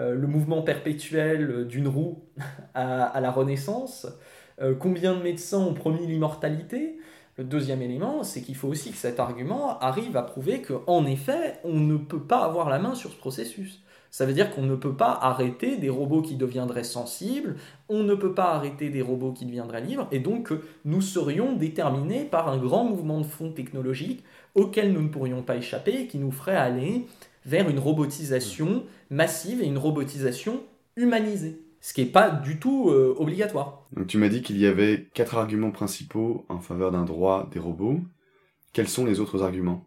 le 0.00 0.26
mouvement 0.26 0.62
perpétuel 0.62 1.66
d'une 1.66 1.88
roue 1.88 2.24
à, 2.74 3.20
la 3.20 3.30
Renaissance, 3.30 4.06
euh, 4.60 4.74
combien 4.74 5.14
de 5.14 5.22
médecins 5.22 5.58
ont 5.58 5.74
promis 5.74 6.06
l'immortalité? 6.06 6.98
Le 7.36 7.44
deuxième 7.44 7.82
élément, 7.82 8.22
c'est 8.22 8.42
qu'il 8.42 8.54
faut 8.54 8.68
aussi 8.68 8.92
que 8.92 8.96
cet 8.96 9.18
argument 9.18 9.78
arrive 9.80 10.16
à 10.16 10.22
prouver 10.22 10.62
qu'en 10.62 11.04
effet, 11.04 11.58
on 11.64 11.80
ne 11.80 11.96
peut 11.96 12.22
pas 12.22 12.44
avoir 12.44 12.70
la 12.70 12.78
main 12.78 12.94
sur 12.94 13.10
ce 13.10 13.16
processus. 13.16 13.82
Ça 14.12 14.24
veut 14.26 14.32
dire 14.32 14.54
qu'on 14.54 14.62
ne 14.62 14.76
peut 14.76 14.94
pas 14.94 15.18
arrêter 15.20 15.76
des 15.76 15.88
robots 15.88 16.22
qui 16.22 16.36
deviendraient 16.36 16.84
sensibles, 16.84 17.56
on 17.88 18.04
ne 18.04 18.14
peut 18.14 18.32
pas 18.32 18.52
arrêter 18.52 18.88
des 18.88 19.02
robots 19.02 19.32
qui 19.32 19.44
deviendraient 19.44 19.80
libres, 19.80 20.06
et 20.12 20.20
donc 20.20 20.52
nous 20.84 21.00
serions 21.00 21.56
déterminés 21.56 22.22
par 22.22 22.48
un 22.48 22.56
grand 22.56 22.84
mouvement 22.84 23.20
de 23.20 23.26
fond 23.26 23.50
technologique 23.50 24.22
auquel 24.54 24.92
nous 24.92 25.02
ne 25.02 25.08
pourrions 25.08 25.42
pas 25.42 25.56
échapper 25.56 26.02
et 26.02 26.06
qui 26.06 26.18
nous 26.18 26.30
ferait 26.30 26.54
aller 26.54 27.08
vers 27.44 27.68
une 27.68 27.78
robotisation 27.78 28.84
massive 29.10 29.62
et 29.62 29.66
une 29.66 29.78
robotisation 29.78 30.62
humanisée. 30.96 31.60
Ce 31.80 31.92
qui 31.92 32.02
n'est 32.02 32.10
pas 32.10 32.30
du 32.30 32.58
tout 32.58 32.88
euh, 32.88 33.14
obligatoire. 33.18 33.86
Donc 33.92 34.06
tu 34.06 34.16
m'as 34.16 34.28
dit 34.28 34.40
qu'il 34.42 34.58
y 34.58 34.66
avait 34.66 35.08
quatre 35.12 35.36
arguments 35.36 35.70
principaux 35.70 36.46
en 36.48 36.60
faveur 36.60 36.92
d'un 36.92 37.04
droit 37.04 37.48
des 37.52 37.58
robots. 37.58 38.00
Quels 38.72 38.88
sont 38.88 39.04
les 39.04 39.20
autres 39.20 39.42
arguments? 39.42 39.86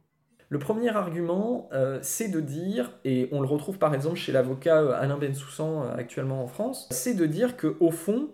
Le 0.49 0.59
premier 0.59 0.89
argument, 0.89 1.67
euh, 1.73 1.99
c'est 2.03 2.29
de 2.29 2.39
dire, 2.39 2.93
et 3.03 3.27
on 3.31 3.41
le 3.41 3.47
retrouve 3.47 3.79
par 3.79 3.93
exemple 3.93 4.15
chez 4.15 4.31
l'avocat 4.31 4.81
euh, 4.81 4.93
Alain 4.93 5.17
Bensoussan 5.17 5.89
actuellement 5.89 6.43
en 6.43 6.47
France, 6.47 6.87
c'est 6.91 7.15
de 7.15 7.25
dire 7.25 7.57
que 7.57 7.75
au 7.79 7.91
fond, 7.91 8.29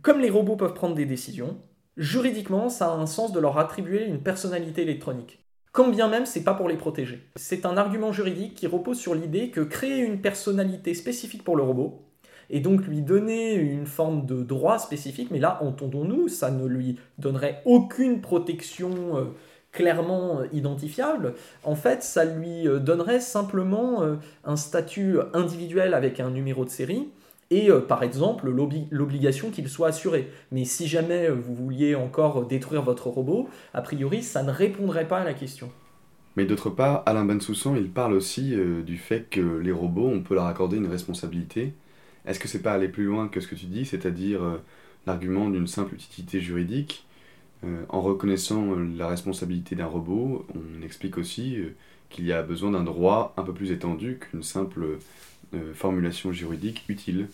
comme 0.00 0.20
les 0.20 0.30
robots 0.30 0.56
peuvent 0.56 0.74
prendre 0.74 0.94
des 0.94 1.04
décisions, 1.04 1.60
juridiquement, 1.96 2.68
ça 2.68 2.92
a 2.92 2.96
un 2.96 3.06
sens 3.06 3.32
de 3.32 3.40
leur 3.40 3.58
attribuer 3.58 4.06
une 4.06 4.22
personnalité 4.22 4.82
électronique. 4.82 5.44
Quand 5.78 5.90
bien 5.90 6.08
même 6.08 6.26
c'est 6.26 6.42
pas 6.42 6.54
pour 6.54 6.68
les 6.68 6.76
protéger. 6.76 7.22
C'est 7.36 7.64
un 7.64 7.76
argument 7.76 8.10
juridique 8.10 8.56
qui 8.56 8.66
repose 8.66 8.98
sur 8.98 9.14
l'idée 9.14 9.50
que 9.50 9.60
créer 9.60 10.00
une 10.00 10.20
personnalité 10.20 10.92
spécifique 10.92 11.44
pour 11.44 11.54
le 11.54 11.62
robot, 11.62 12.02
et 12.50 12.58
donc 12.58 12.84
lui 12.84 13.00
donner 13.00 13.54
une 13.54 13.86
forme 13.86 14.26
de 14.26 14.42
droit 14.42 14.80
spécifique, 14.80 15.28
mais 15.30 15.38
là, 15.38 15.60
entendons-nous, 15.62 16.26
ça 16.26 16.50
ne 16.50 16.66
lui 16.66 16.98
donnerait 17.18 17.62
aucune 17.64 18.20
protection 18.20 19.32
clairement 19.70 20.40
identifiable, 20.52 21.34
en 21.62 21.76
fait, 21.76 22.02
ça 22.02 22.24
lui 22.24 22.66
euh, 22.66 22.80
donnerait 22.80 23.20
simplement 23.20 24.02
euh, 24.02 24.16
un 24.44 24.56
statut 24.56 25.18
individuel 25.32 25.94
avec 25.94 26.18
un 26.18 26.30
numéro 26.30 26.64
de 26.64 26.70
série 26.70 27.08
et 27.50 27.70
euh, 27.70 27.80
par 27.80 28.02
exemple 28.02 28.48
l'obligation 28.48 29.50
qu'il 29.50 29.68
soit 29.68 29.88
assuré. 29.88 30.30
Mais 30.52 30.64
si 30.64 30.86
jamais 30.86 31.28
vous 31.28 31.54
vouliez 31.54 31.94
encore 31.94 32.46
détruire 32.46 32.82
votre 32.82 33.08
robot, 33.08 33.48
a 33.74 33.82
priori, 33.82 34.22
ça 34.22 34.42
ne 34.42 34.50
répondrait 34.50 35.08
pas 35.08 35.18
à 35.18 35.24
la 35.24 35.34
question. 35.34 35.70
Mais 36.36 36.44
d'autre 36.44 36.70
part, 36.70 37.02
Alain 37.06 37.24
Bensoussan, 37.24 37.76
il 37.76 37.90
parle 37.90 38.12
aussi 38.12 38.54
du 38.86 38.96
fait 38.96 39.28
que 39.28 39.40
les 39.40 39.72
robots, 39.72 40.08
on 40.08 40.20
peut 40.20 40.34
leur 40.34 40.46
accorder 40.46 40.76
une 40.76 40.86
responsabilité. 40.86 41.72
Est-ce 42.26 42.38
que 42.38 42.46
c'est 42.46 42.62
pas 42.62 42.74
aller 42.74 42.86
plus 42.86 43.06
loin 43.06 43.26
que 43.26 43.40
ce 43.40 43.48
que 43.48 43.56
tu 43.56 43.66
dis, 43.66 43.84
c'est-à-dire 43.84 44.40
l'argument 45.04 45.50
d'une 45.50 45.66
simple 45.66 45.94
utilité 45.94 46.40
juridique? 46.40 47.08
Euh, 47.64 47.84
en 47.88 48.00
reconnaissant 48.00 48.72
euh, 48.72 48.88
la 48.96 49.08
responsabilité 49.08 49.74
d'un 49.74 49.86
robot, 49.86 50.46
on 50.54 50.82
explique 50.82 51.18
aussi 51.18 51.56
euh, 51.56 51.74
qu'il 52.08 52.24
y 52.24 52.32
a 52.32 52.42
besoin 52.42 52.70
d'un 52.70 52.84
droit 52.84 53.34
un 53.36 53.42
peu 53.42 53.52
plus 53.52 53.72
étendu 53.72 54.18
qu'une 54.18 54.44
simple 54.44 54.98
formulation 55.74 56.32
juridique 56.32 56.84
utile. 56.88 57.28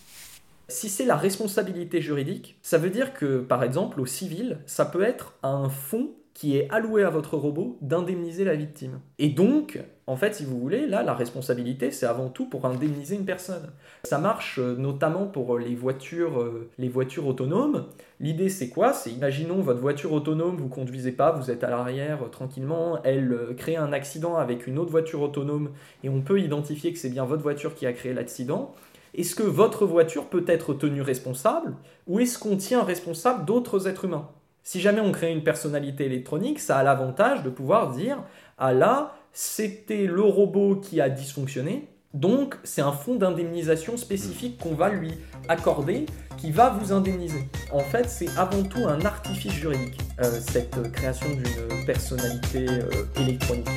Si 0.67 0.89
c'est 0.89 1.05
la 1.05 1.15
responsabilité 1.15 2.01
juridique, 2.01 2.57
ça 2.61 2.77
veut 2.77 2.89
dire 2.89 3.13
que, 3.13 3.39
par 3.39 3.63
exemple, 3.63 4.01
au 4.01 4.05
civil, 4.05 4.59
ça 4.65 4.85
peut 4.85 5.03
être 5.03 5.37
un 5.43 5.69
fonds 5.69 6.11
qui 6.33 6.57
est 6.57 6.69
alloué 6.69 7.03
à 7.03 7.09
votre 7.09 7.37
robot 7.37 7.77
d'indemniser 7.81 8.43
la 8.43 8.55
victime. 8.55 8.99
Et 9.19 9.29
donc, 9.29 9.79
en 10.07 10.15
fait, 10.17 10.35
si 10.35 10.45
vous 10.45 10.59
voulez, 10.59 10.85
là, 10.85 11.01
la 11.01 11.15
responsabilité, 11.15 11.89
c'est 11.89 12.05
avant 12.05 12.29
tout 12.29 12.45
pour 12.45 12.65
indemniser 12.65 13.15
une 13.15 13.25
personne. 13.25 13.71
Ça 14.03 14.19
marche 14.19 14.59
euh, 14.59 14.75
notamment 14.75 15.25
pour 15.25 15.55
euh, 15.55 15.59
les 15.59 15.73
voitures, 15.73 16.39
euh, 16.41 16.69
les 16.77 16.89
voitures 16.89 17.25
autonomes. 17.25 17.85
L'idée, 18.19 18.49
c'est 18.49 18.69
quoi? 18.69 18.93
C'est, 18.93 19.09
imaginons, 19.09 19.61
votre 19.61 19.79
voiture 19.79 20.13
autonome, 20.13 20.57
vous 20.57 20.67
conduisez 20.67 21.11
pas, 21.11 21.31
vous 21.31 21.49
êtes 21.49 21.63
à 21.63 21.71
l'arrière 21.71 22.29
tranquillement, 22.31 22.99
elle 23.03 23.55
crée 23.57 23.77
un 23.77 23.93
accident 23.93 24.37
avec 24.37 24.67
une 24.67 24.77
autre 24.77 24.91
voiture 24.91 25.21
autonome, 25.21 25.71
et 26.03 26.09
on 26.09 26.21
peut 26.21 26.39
identifier 26.39 26.93
que 26.93 26.99
c'est 26.99 27.09
bien 27.09 27.25
votre 27.25 27.41
voiture 27.41 27.73
qui 27.73 27.87
a 27.87 27.93
créé 27.93 28.13
l'accident. 28.13 28.75
Est-ce 29.15 29.33
que 29.33 29.43
votre 29.43 29.87
voiture 29.87 30.27
peut 30.27 30.45
être 30.47 30.75
tenue 30.75 31.01
responsable, 31.01 31.73
ou 32.05 32.19
est-ce 32.19 32.37
qu'on 32.37 32.57
tient 32.57 32.83
responsable 32.83 33.43
d'autres 33.45 33.87
êtres 33.87 34.05
humains? 34.05 34.29
Si 34.63 34.81
jamais 34.81 34.99
on 35.01 35.11
crée 35.11 35.31
une 35.31 35.43
personnalité 35.43 36.05
électronique, 36.05 36.59
ça 36.59 36.77
a 36.77 36.83
l'avantage 36.83 37.43
de 37.43 37.49
pouvoir 37.49 37.91
dire 37.91 38.23
Ah 38.57 38.73
là, 38.73 39.15
c'était 39.37 40.05
le 40.05 40.21
robot 40.21 40.77
qui 40.77 41.01
a 41.01 41.09
dysfonctionné, 41.09 41.89
donc 42.13 42.55
c'est 42.63 42.81
un 42.81 42.93
fonds 42.93 43.15
d'indemnisation 43.15 43.97
spécifique 43.97 44.57
qu'on 44.57 44.75
va 44.75 44.87
lui 44.87 45.11
accorder 45.49 46.05
qui 46.37 46.51
va 46.51 46.69
vous 46.69 46.93
indemniser. 46.93 47.49
En 47.73 47.81
fait, 47.81 48.09
c'est 48.09 48.29
avant 48.37 48.63
tout 48.63 48.87
un 48.87 49.03
artifice 49.03 49.51
juridique, 49.51 49.99
euh, 50.21 50.39
cette 50.39 50.89
création 50.93 51.27
d'une 51.27 51.85
personnalité 51.85 52.65
euh, 52.69 52.89
électronique. 53.17 53.67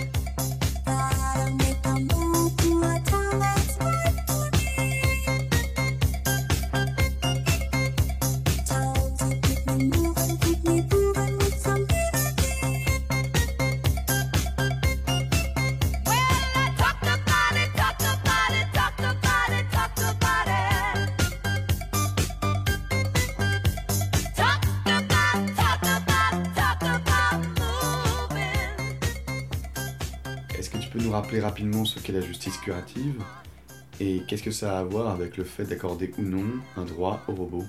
Rapidement 31.41 31.85
ce 31.85 31.99
qu'est 31.99 32.13
la 32.13 32.21
justice 32.21 32.57
curative 32.59 33.23
et 34.01 34.23
qu'est-ce 34.27 34.43
que 34.43 34.51
ça 34.51 34.77
a 34.77 34.81
à 34.81 34.85
voir 34.85 35.09
avec 35.09 35.37
le 35.37 35.45
fait 35.45 35.65
d'accorder 35.65 36.13
ou 36.19 36.23
non 36.23 36.47
un 36.77 36.85
droit 36.85 37.21
au 37.29 37.33
robot 37.33 37.65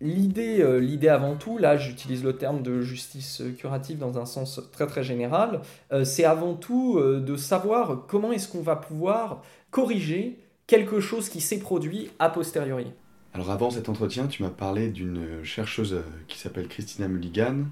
L'idée, 0.00 0.60
euh, 0.60 0.78
l'idée 0.78 1.08
avant 1.08 1.36
tout, 1.36 1.56
là 1.56 1.78
j'utilise 1.78 2.22
le 2.22 2.36
terme 2.36 2.62
de 2.62 2.82
justice 2.82 3.42
curative 3.58 3.98
dans 3.98 4.18
un 4.18 4.26
sens 4.26 4.60
très 4.70 4.86
très 4.86 5.02
général, 5.02 5.62
euh, 5.92 6.04
c'est 6.04 6.24
avant 6.24 6.54
tout 6.54 6.98
euh, 6.98 7.20
de 7.20 7.36
savoir 7.36 8.04
comment 8.06 8.30
est-ce 8.30 8.48
qu'on 8.48 8.60
va 8.60 8.76
pouvoir 8.76 9.42
corriger 9.70 10.38
quelque 10.66 11.00
chose 11.00 11.30
qui 11.30 11.40
s'est 11.40 11.58
produit 11.58 12.10
a 12.18 12.28
posteriori. 12.28 12.86
Alors 13.32 13.50
avant 13.50 13.70
cet 13.70 13.88
entretien, 13.88 14.26
tu 14.26 14.42
m'as 14.42 14.50
parlé 14.50 14.88
d'une 14.88 15.42
chercheuse 15.44 16.02
qui 16.28 16.38
s'appelle 16.38 16.68
Christina 16.68 17.08
Mulligan 17.08 17.64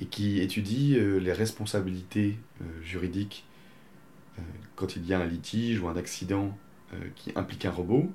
et 0.00 0.06
qui 0.06 0.40
étudie 0.40 0.98
les 0.98 1.32
responsabilités 1.32 2.38
juridiques 2.82 3.44
euh, 3.46 3.55
quand 4.74 4.96
il 4.96 5.06
y 5.06 5.14
a 5.14 5.18
un 5.18 5.26
litige 5.26 5.80
ou 5.80 5.88
un 5.88 5.96
accident 5.96 6.56
euh, 6.92 6.96
qui 7.14 7.32
implique 7.34 7.64
un 7.64 7.70
robot. 7.70 8.06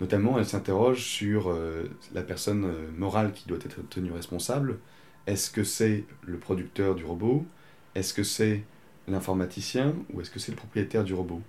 Notamment, 0.00 0.38
elle 0.38 0.46
s'interroge 0.46 1.04
sur 1.04 1.50
euh, 1.50 1.84
la 2.12 2.22
personne 2.22 2.72
morale 2.96 3.32
qui 3.32 3.46
doit 3.46 3.58
être 3.58 3.88
tenue 3.88 4.10
responsable. 4.10 4.78
Est-ce 5.26 5.50
que 5.50 5.62
c'est 5.62 6.04
le 6.26 6.38
producteur 6.38 6.94
du 6.94 7.04
robot? 7.04 7.44
Est-ce 7.94 8.12
que 8.12 8.22
c'est 8.22 8.62
l'informaticien? 9.06 9.94
Ou 10.12 10.20
est-ce 10.20 10.30
que 10.30 10.38
c'est 10.38 10.52
le 10.52 10.56
propriétaire 10.56 11.04
du 11.04 11.14
robot? 11.14 11.40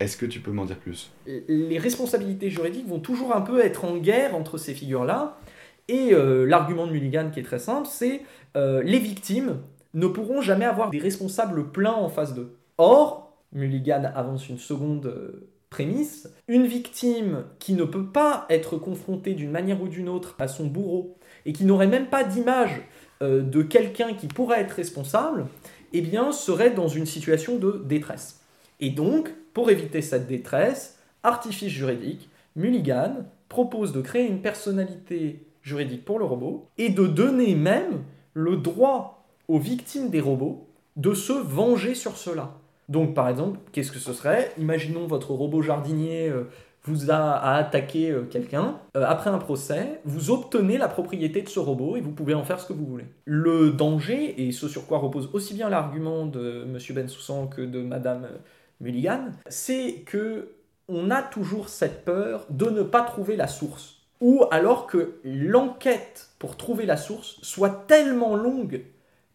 Est-ce 0.00 0.16
que 0.16 0.26
tu 0.26 0.40
peux 0.40 0.52
m'en 0.52 0.64
dire 0.64 0.78
plus? 0.78 1.12
Les 1.26 1.78
responsabilités 1.78 2.50
juridiques 2.50 2.88
vont 2.88 2.98
toujours 2.98 3.36
un 3.36 3.42
peu 3.42 3.60
être 3.60 3.84
en 3.84 3.98
guerre 3.98 4.34
entre 4.34 4.58
ces 4.58 4.74
figures-là. 4.74 5.38
Et 5.88 6.12
l'argument 6.12 6.86
de 6.86 6.92
Mulligan 6.92 7.30
qui 7.32 7.38
est 7.38 7.44
très 7.44 7.60
simple, 7.60 7.86
c'est 7.88 8.22
les 8.56 8.98
victimes 8.98 9.60
ne 9.94 10.06
pourront 10.06 10.40
jamais 10.40 10.64
avoir 10.64 10.90
des 10.90 10.98
responsables 10.98 11.70
pleins 11.70 11.92
en 11.92 12.08
face 12.08 12.34
d'eux. 12.34 12.56
Or, 12.78 13.21
Mulligan 13.52 14.04
avance 14.14 14.48
une 14.48 14.58
seconde 14.58 15.06
euh, 15.06 15.48
prémisse. 15.70 16.28
Une 16.48 16.66
victime 16.66 17.44
qui 17.58 17.74
ne 17.74 17.84
peut 17.84 18.06
pas 18.06 18.46
être 18.50 18.76
confrontée 18.76 19.34
d'une 19.34 19.50
manière 19.50 19.82
ou 19.82 19.88
d'une 19.88 20.08
autre 20.08 20.34
à 20.38 20.48
son 20.48 20.66
bourreau 20.66 21.16
et 21.46 21.52
qui 21.52 21.64
n'aurait 21.64 21.86
même 21.86 22.06
pas 22.06 22.24
d'image 22.24 22.82
euh, 23.22 23.42
de 23.42 23.62
quelqu'un 23.62 24.14
qui 24.14 24.26
pourrait 24.26 24.60
être 24.60 24.72
responsable, 24.72 25.46
eh 25.92 26.00
bien, 26.00 26.32
serait 26.32 26.70
dans 26.70 26.88
une 26.88 27.06
situation 27.06 27.56
de 27.56 27.82
détresse. 27.84 28.40
Et 28.80 28.90
donc, 28.90 29.32
pour 29.54 29.70
éviter 29.70 30.02
cette 30.02 30.26
détresse, 30.26 30.98
artifice 31.22 31.72
juridique, 31.72 32.30
Mulligan 32.56 33.24
propose 33.48 33.92
de 33.92 34.00
créer 34.00 34.26
une 34.26 34.40
personnalité 34.40 35.46
juridique 35.62 36.04
pour 36.04 36.18
le 36.18 36.24
robot 36.24 36.68
et 36.78 36.90
de 36.90 37.06
donner 37.06 37.54
même 37.54 38.02
le 38.34 38.56
droit 38.56 39.26
aux 39.48 39.58
victimes 39.58 40.10
des 40.10 40.20
robots 40.20 40.66
de 40.96 41.14
se 41.14 41.32
venger 41.32 41.94
sur 41.94 42.16
cela. 42.16 42.58
Donc, 42.92 43.14
par 43.14 43.30
exemple, 43.30 43.58
qu'est-ce 43.72 43.90
que 43.90 43.98
ce 43.98 44.12
serait? 44.12 44.52
Imaginons 44.58 45.06
votre 45.06 45.32
robot 45.32 45.62
jardinier 45.62 46.28
euh, 46.28 46.44
vous 46.84 47.10
a, 47.10 47.54
attaqué 47.54 48.10
euh, 48.10 48.24
quelqu'un. 48.24 48.78
Euh, 48.98 49.04
après 49.06 49.30
un 49.30 49.38
procès, 49.38 50.00
vous 50.04 50.30
obtenez 50.30 50.76
la 50.76 50.88
propriété 50.88 51.40
de 51.40 51.48
ce 51.48 51.58
robot 51.58 51.96
et 51.96 52.02
vous 52.02 52.10
pouvez 52.10 52.34
en 52.34 52.44
faire 52.44 52.60
ce 52.60 52.66
que 52.66 52.74
vous 52.74 52.84
voulez. 52.84 53.06
Le 53.24 53.70
danger, 53.70 54.46
et 54.46 54.52
ce 54.52 54.68
sur 54.68 54.86
quoi 54.86 54.98
repose 54.98 55.30
aussi 55.32 55.54
bien 55.54 55.70
l'argument 55.70 56.26
de 56.26 56.64
M. 56.64 56.78
Bensoussan 56.94 57.46
que 57.46 57.62
de 57.62 57.80
Mme 57.80 58.28
Mulligan, 58.80 59.30
c'est 59.48 60.02
que 60.04 60.50
on 60.86 61.10
a 61.10 61.22
toujours 61.22 61.70
cette 61.70 62.04
peur 62.04 62.44
de 62.50 62.66
ne 62.66 62.82
pas 62.82 63.00
trouver 63.00 63.36
la 63.36 63.46
source. 63.46 64.02
Ou 64.20 64.44
alors 64.50 64.86
que 64.86 65.14
l'enquête 65.24 66.28
pour 66.38 66.58
trouver 66.58 66.84
la 66.84 66.98
source 66.98 67.38
soit 67.40 67.86
tellement 67.86 68.36
longue 68.36 68.82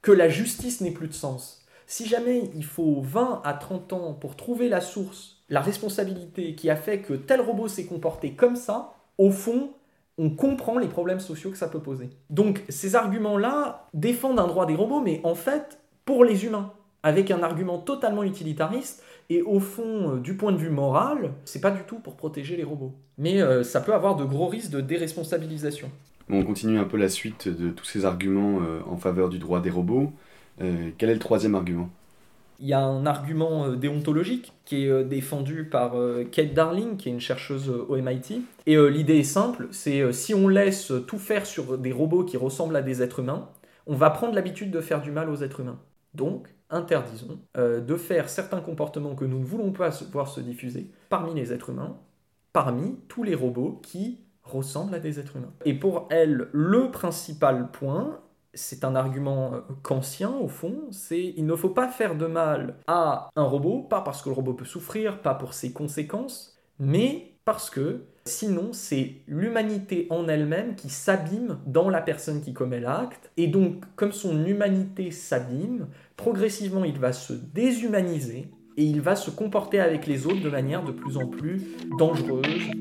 que 0.04 0.12
la 0.12 0.30
justice 0.30 0.80
n'ait 0.82 0.92
plus 0.92 1.08
de 1.08 1.14
sens. 1.14 1.57
Si 1.88 2.06
jamais 2.06 2.52
il 2.54 2.66
faut 2.66 3.02
20 3.02 3.42
à 3.44 3.54
30 3.54 3.94
ans 3.94 4.14
pour 4.14 4.36
trouver 4.36 4.70
la 4.70 4.82
source 4.82 5.38
la 5.50 5.62
responsabilité 5.62 6.56
qui 6.56 6.70
a 6.70 6.76
fait 6.76 7.00
que 7.00 7.14
tel 7.14 7.42
robot 7.42 7.68
s'est 7.68 7.86
comporté 7.86 8.34
comme 8.34 8.56
ça, 8.56 8.94
au 9.18 9.32
fond, 9.32 9.72
on 10.18 10.30
comprend 10.30 10.78
les 10.78 10.88
problèmes 10.88 11.20
sociaux 11.20 11.52
que 11.52 11.58
ça 11.58 11.68
peut 11.68 11.80
poser. 11.80 12.10
Donc 12.30 12.64
ces 12.70 12.96
arguments-là 12.96 13.88
défendent 13.94 14.40
un 14.40 14.48
droit 14.48 14.66
des 14.66 14.76
robots, 14.76 15.02
mais 15.02 15.22
en 15.24 15.36
fait, 15.36 15.80
pour 16.06 16.26
les 16.26 16.46
humains, 16.46 16.74
avec 17.04 17.32
un 17.32 17.44
argument 17.44 17.78
totalement 17.78 18.24
utilitariste, 18.24 19.04
et 19.30 19.42
au 19.42 19.60
fond, 19.60 20.16
euh, 20.16 20.20
du 20.20 20.36
point 20.36 20.52
de 20.52 20.58
vue 20.58 20.70
moral, 20.70 21.34
c'est 21.46 21.62
pas 21.62 21.72
du 21.72 21.84
tout 21.84 22.00
pour 22.00 22.16
protéger 22.16 22.56
les 22.56 22.64
robots. 22.64 22.94
Mais 23.18 23.42
euh, 23.42 23.64
ça 23.64 23.82
peut 23.82 23.94
avoir 23.94 24.16
de 24.16 24.24
gros 24.24 24.48
risques 24.48 24.72
de 24.72 24.82
déresponsabilisation. 24.82 25.92
On 26.30 26.44
continue 26.44 26.80
un 26.80 26.86
peu 26.86 26.98
la 26.98 27.10
suite 27.10 27.48
de 27.48 27.70
tous 27.70 27.86
ces 27.86 28.06
arguments 28.06 28.60
euh, 28.62 28.80
en 28.90 28.98
faveur 28.98 29.30
du 29.30 29.40
droit 29.40 29.62
des 29.62 29.70
robots. 29.70 30.12
Quel 30.60 31.10
est 31.10 31.14
le 31.14 31.20
troisième 31.20 31.56
argument? 31.56 31.90
Il 32.60 32.68
y 32.68 32.74
a 32.74 32.80
un 32.80 33.06
argument 33.06 33.70
déontologique 33.70 34.54
qui 34.66 34.86
est 34.86 35.04
défendu 35.04 35.66
par 35.66 35.94
Kate 36.32 36.54
Darling, 36.56 36.98
qui 36.98 37.10
est 37.10 37.12
une 37.12 37.20
chercheuse 37.20 37.70
au 37.70 37.96
MIT. 37.96 38.42
Et 38.66 38.76
l'idée 38.90 39.20
est 39.20 39.24
simple, 39.24 39.68
c'est 39.70 40.12
si 40.12 40.34
on 40.34 40.48
laisse 40.48 40.92
tout 41.06 41.20
faire 41.20 41.46
sur 41.46 41.78
des 41.78 41.92
robots 41.92 42.24
qui 42.24 42.36
ressemblent 42.36 42.76
à 42.76 42.82
des 42.82 43.04
êtres 43.04 43.20
humains, 43.20 43.48
on 43.86 43.96
va 43.96 44.10
prendre 44.10 44.34
l'habitude 44.34 44.72
de 44.72 44.82
faire 44.82 45.02
du 45.02 45.12
mal 45.12 45.30
aux 45.30 45.44
êtres 45.44 45.60
humains. 45.60 45.80
Donc, 46.14 46.48
interdisons 46.70 47.40
euh, 47.58 47.80
de 47.80 47.96
faire 47.96 48.30
certains 48.30 48.60
comportements 48.60 49.16
que 49.16 49.26
nous 49.26 49.40
ne 49.40 49.46
voulons 49.46 49.72
pas 49.72 49.90
voir 50.12 50.28
se 50.28 50.42
diffuser 50.42 50.92
parmi 51.10 51.34
les 51.34 51.54
êtres 51.54 51.70
humains, 51.70 51.98
parmi 52.54 52.98
tous 53.08 53.24
les 53.24 53.36
robots 53.36 53.80
qui 53.84 54.20
ressemblent 54.44 54.96
à 54.96 55.00
des 55.00 55.20
êtres 55.20 55.38
humains. 55.38 55.54
Et 55.66 55.74
pour 55.74 56.08
elle, 56.10 56.48
le 56.52 56.92
principal 56.92 57.72
point, 57.72 58.20
c'est 58.58 58.84
un 58.84 58.96
argument 58.96 59.54
euh, 59.54 59.60
kantien 59.84 60.32
au 60.32 60.48
fond, 60.48 60.76
c'est 60.92 61.34
il 61.38 61.46
ne 61.46 61.56
faut 61.56 61.70
pas 61.70 61.88
faire 61.88 62.16
de 62.16 62.26
mal 62.26 62.76
à 62.88 63.30
un 63.36 63.44
robot, 63.44 63.84
pas 63.84 64.02
parce 64.02 64.22
que 64.22 64.30
le 64.30 64.36
robot 64.36 64.54
peut 64.54 64.66
souffrir, 64.66 65.22
pas 65.22 65.36
pour 65.36 65.54
ses 65.54 65.72
conséquences, 65.72 66.58
mais 66.80 67.34
parce 67.46 67.70
que 67.70 68.06
sinon 68.26 68.74
c'est 68.74 69.22
l'humanité 69.28 70.08
en 70.10 70.28
elle-même 70.28 70.76
qui 70.76 70.90
s'abîme 70.90 71.60
dans 71.66 71.90
la 71.90 72.02
personne 72.02 72.42
qui 72.42 72.54
commet 72.54 72.80
l'acte, 72.80 73.32
et 73.38 73.48
donc 73.48 73.86
comme 73.96 74.12
son 74.12 74.46
humanité 74.46 75.12
s'abîme, 75.12 75.88
progressivement 76.18 76.84
il 76.84 77.00
va 77.00 77.14
se 77.14 77.34
déshumaniser 77.34 78.52
et 78.76 78.84
il 78.84 79.02
va 79.02 79.16
se 79.16 79.32
comporter 79.32 79.80
avec 79.80 80.06
les 80.08 80.26
autres 80.26 80.42
de 80.42 80.50
manière 80.50 80.84
de 80.84 80.92
plus 80.92 81.18
en 81.18 81.28
plus 81.28 81.62
dangereuse. 81.98 82.72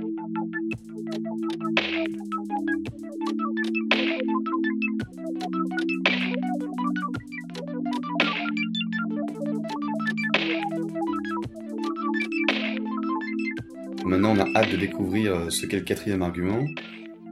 On 14.28 14.40
a 14.40 14.58
hâte 14.58 14.72
de 14.72 14.76
découvrir 14.76 15.34
euh, 15.36 15.50
ce 15.50 15.66
qu'est 15.66 15.76
le 15.76 15.84
quatrième 15.84 16.20
argument. 16.20 16.64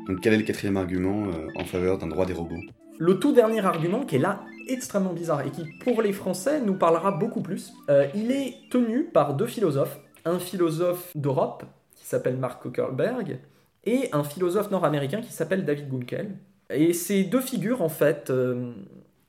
Donc, 0.06 0.20
quel 0.22 0.34
est 0.34 0.36
le 0.36 0.44
quatrième 0.44 0.76
argument 0.76 1.26
euh, 1.26 1.48
en 1.56 1.64
faveur 1.64 1.98
d'un 1.98 2.06
droit 2.06 2.24
des 2.24 2.34
robots? 2.34 2.60
Le 2.98 3.18
tout 3.18 3.32
dernier 3.32 3.64
argument, 3.64 4.04
qui 4.04 4.14
est 4.14 4.20
là 4.20 4.44
extrêmement 4.68 5.12
bizarre 5.12 5.44
et 5.44 5.50
qui, 5.50 5.64
pour 5.80 6.02
les 6.02 6.12
Français, 6.12 6.60
nous 6.60 6.74
parlera 6.74 7.10
beaucoup 7.10 7.42
plus, 7.42 7.72
euh, 7.90 8.06
il 8.14 8.30
est 8.30 8.54
tenu 8.70 9.04
par 9.04 9.34
deux 9.34 9.48
philosophes. 9.48 9.98
Un 10.24 10.38
philosophe 10.38 11.10
d'Europe, 11.16 11.64
qui 11.96 12.06
s'appelle 12.06 12.36
Mark 12.36 12.62
Zuckerberg, 12.62 13.38
et 13.84 14.08
un 14.12 14.22
philosophe 14.22 14.70
nord-américain 14.70 15.20
qui 15.20 15.32
s'appelle 15.32 15.64
David 15.64 15.90
Gunkel. 15.90 16.36
Et 16.70 16.92
ces 16.92 17.24
deux 17.24 17.40
figures, 17.40 17.82
en 17.82 17.88
fait, 17.88 18.32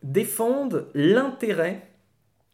défendent 0.04 0.88
l'intérêt 0.94 1.82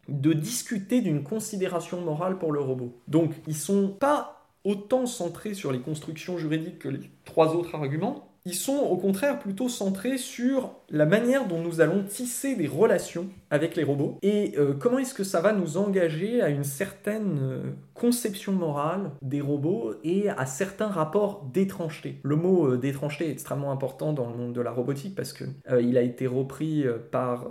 de 0.08 0.34
discuter 0.34 1.02
d'une 1.02 1.24
considération 1.24 2.02
morale 2.02 2.40
pour 2.40 2.52
le 2.52 2.62
robot. 2.62 2.98
Donc, 3.08 3.34
ils 3.46 3.56
sont 3.56 3.90
pas 3.90 4.41
autant 4.64 5.06
centrés 5.06 5.54
sur 5.54 5.72
les 5.72 5.80
constructions 5.80 6.38
juridiques 6.38 6.80
que 6.80 6.90
les 6.90 7.10
trois 7.26 7.56
autres 7.56 7.76
arguments, 7.76 8.32
ils 8.46 8.56
sont 8.56 8.78
au 8.78 8.98
contraire 8.98 9.38
plutôt 9.38 9.70
centrés 9.70 10.18
sur 10.18 10.72
la 10.90 11.06
manière 11.06 11.48
dont 11.48 11.62
nous 11.62 11.80
allons 11.80 12.04
tisser 12.04 12.56
des 12.56 12.66
relations 12.66 13.28
avec 13.52 13.76
les 13.76 13.84
robots 13.84 14.18
et 14.24 14.54
euh, 14.58 14.74
comment 14.74 14.98
est-ce 14.98 15.14
que 15.14 15.24
ça 15.24 15.42
va 15.42 15.54
nous 15.54 15.78
engager 15.78 16.42
à 16.42 16.50
une 16.50 16.64
certaine 16.64 17.38
euh, 17.40 17.62
conception 17.94 18.54
morale 18.54 19.12
des 19.22 19.42
robots 19.42 19.94
et 20.04 20.30
à 20.30 20.48
certains 20.48 20.88
rapports 20.88 21.46
d'étrangeté. 21.54 22.20
Le 22.24 22.36
mot 22.36 22.68
euh, 22.68 22.78
d'étrangeté 22.78 23.28
est 23.28 23.32
extrêmement 23.32 23.72
important 23.72 24.12
dans 24.12 24.28
le 24.28 24.36
monde 24.36 24.54
de 24.54 24.62
la 24.62 24.72
robotique 24.72 25.14
parce 25.14 25.34
que 25.34 25.44
il 25.80 25.98
a 25.98 26.02
été 26.02 26.26
repris 26.26 26.86
par 27.12 27.48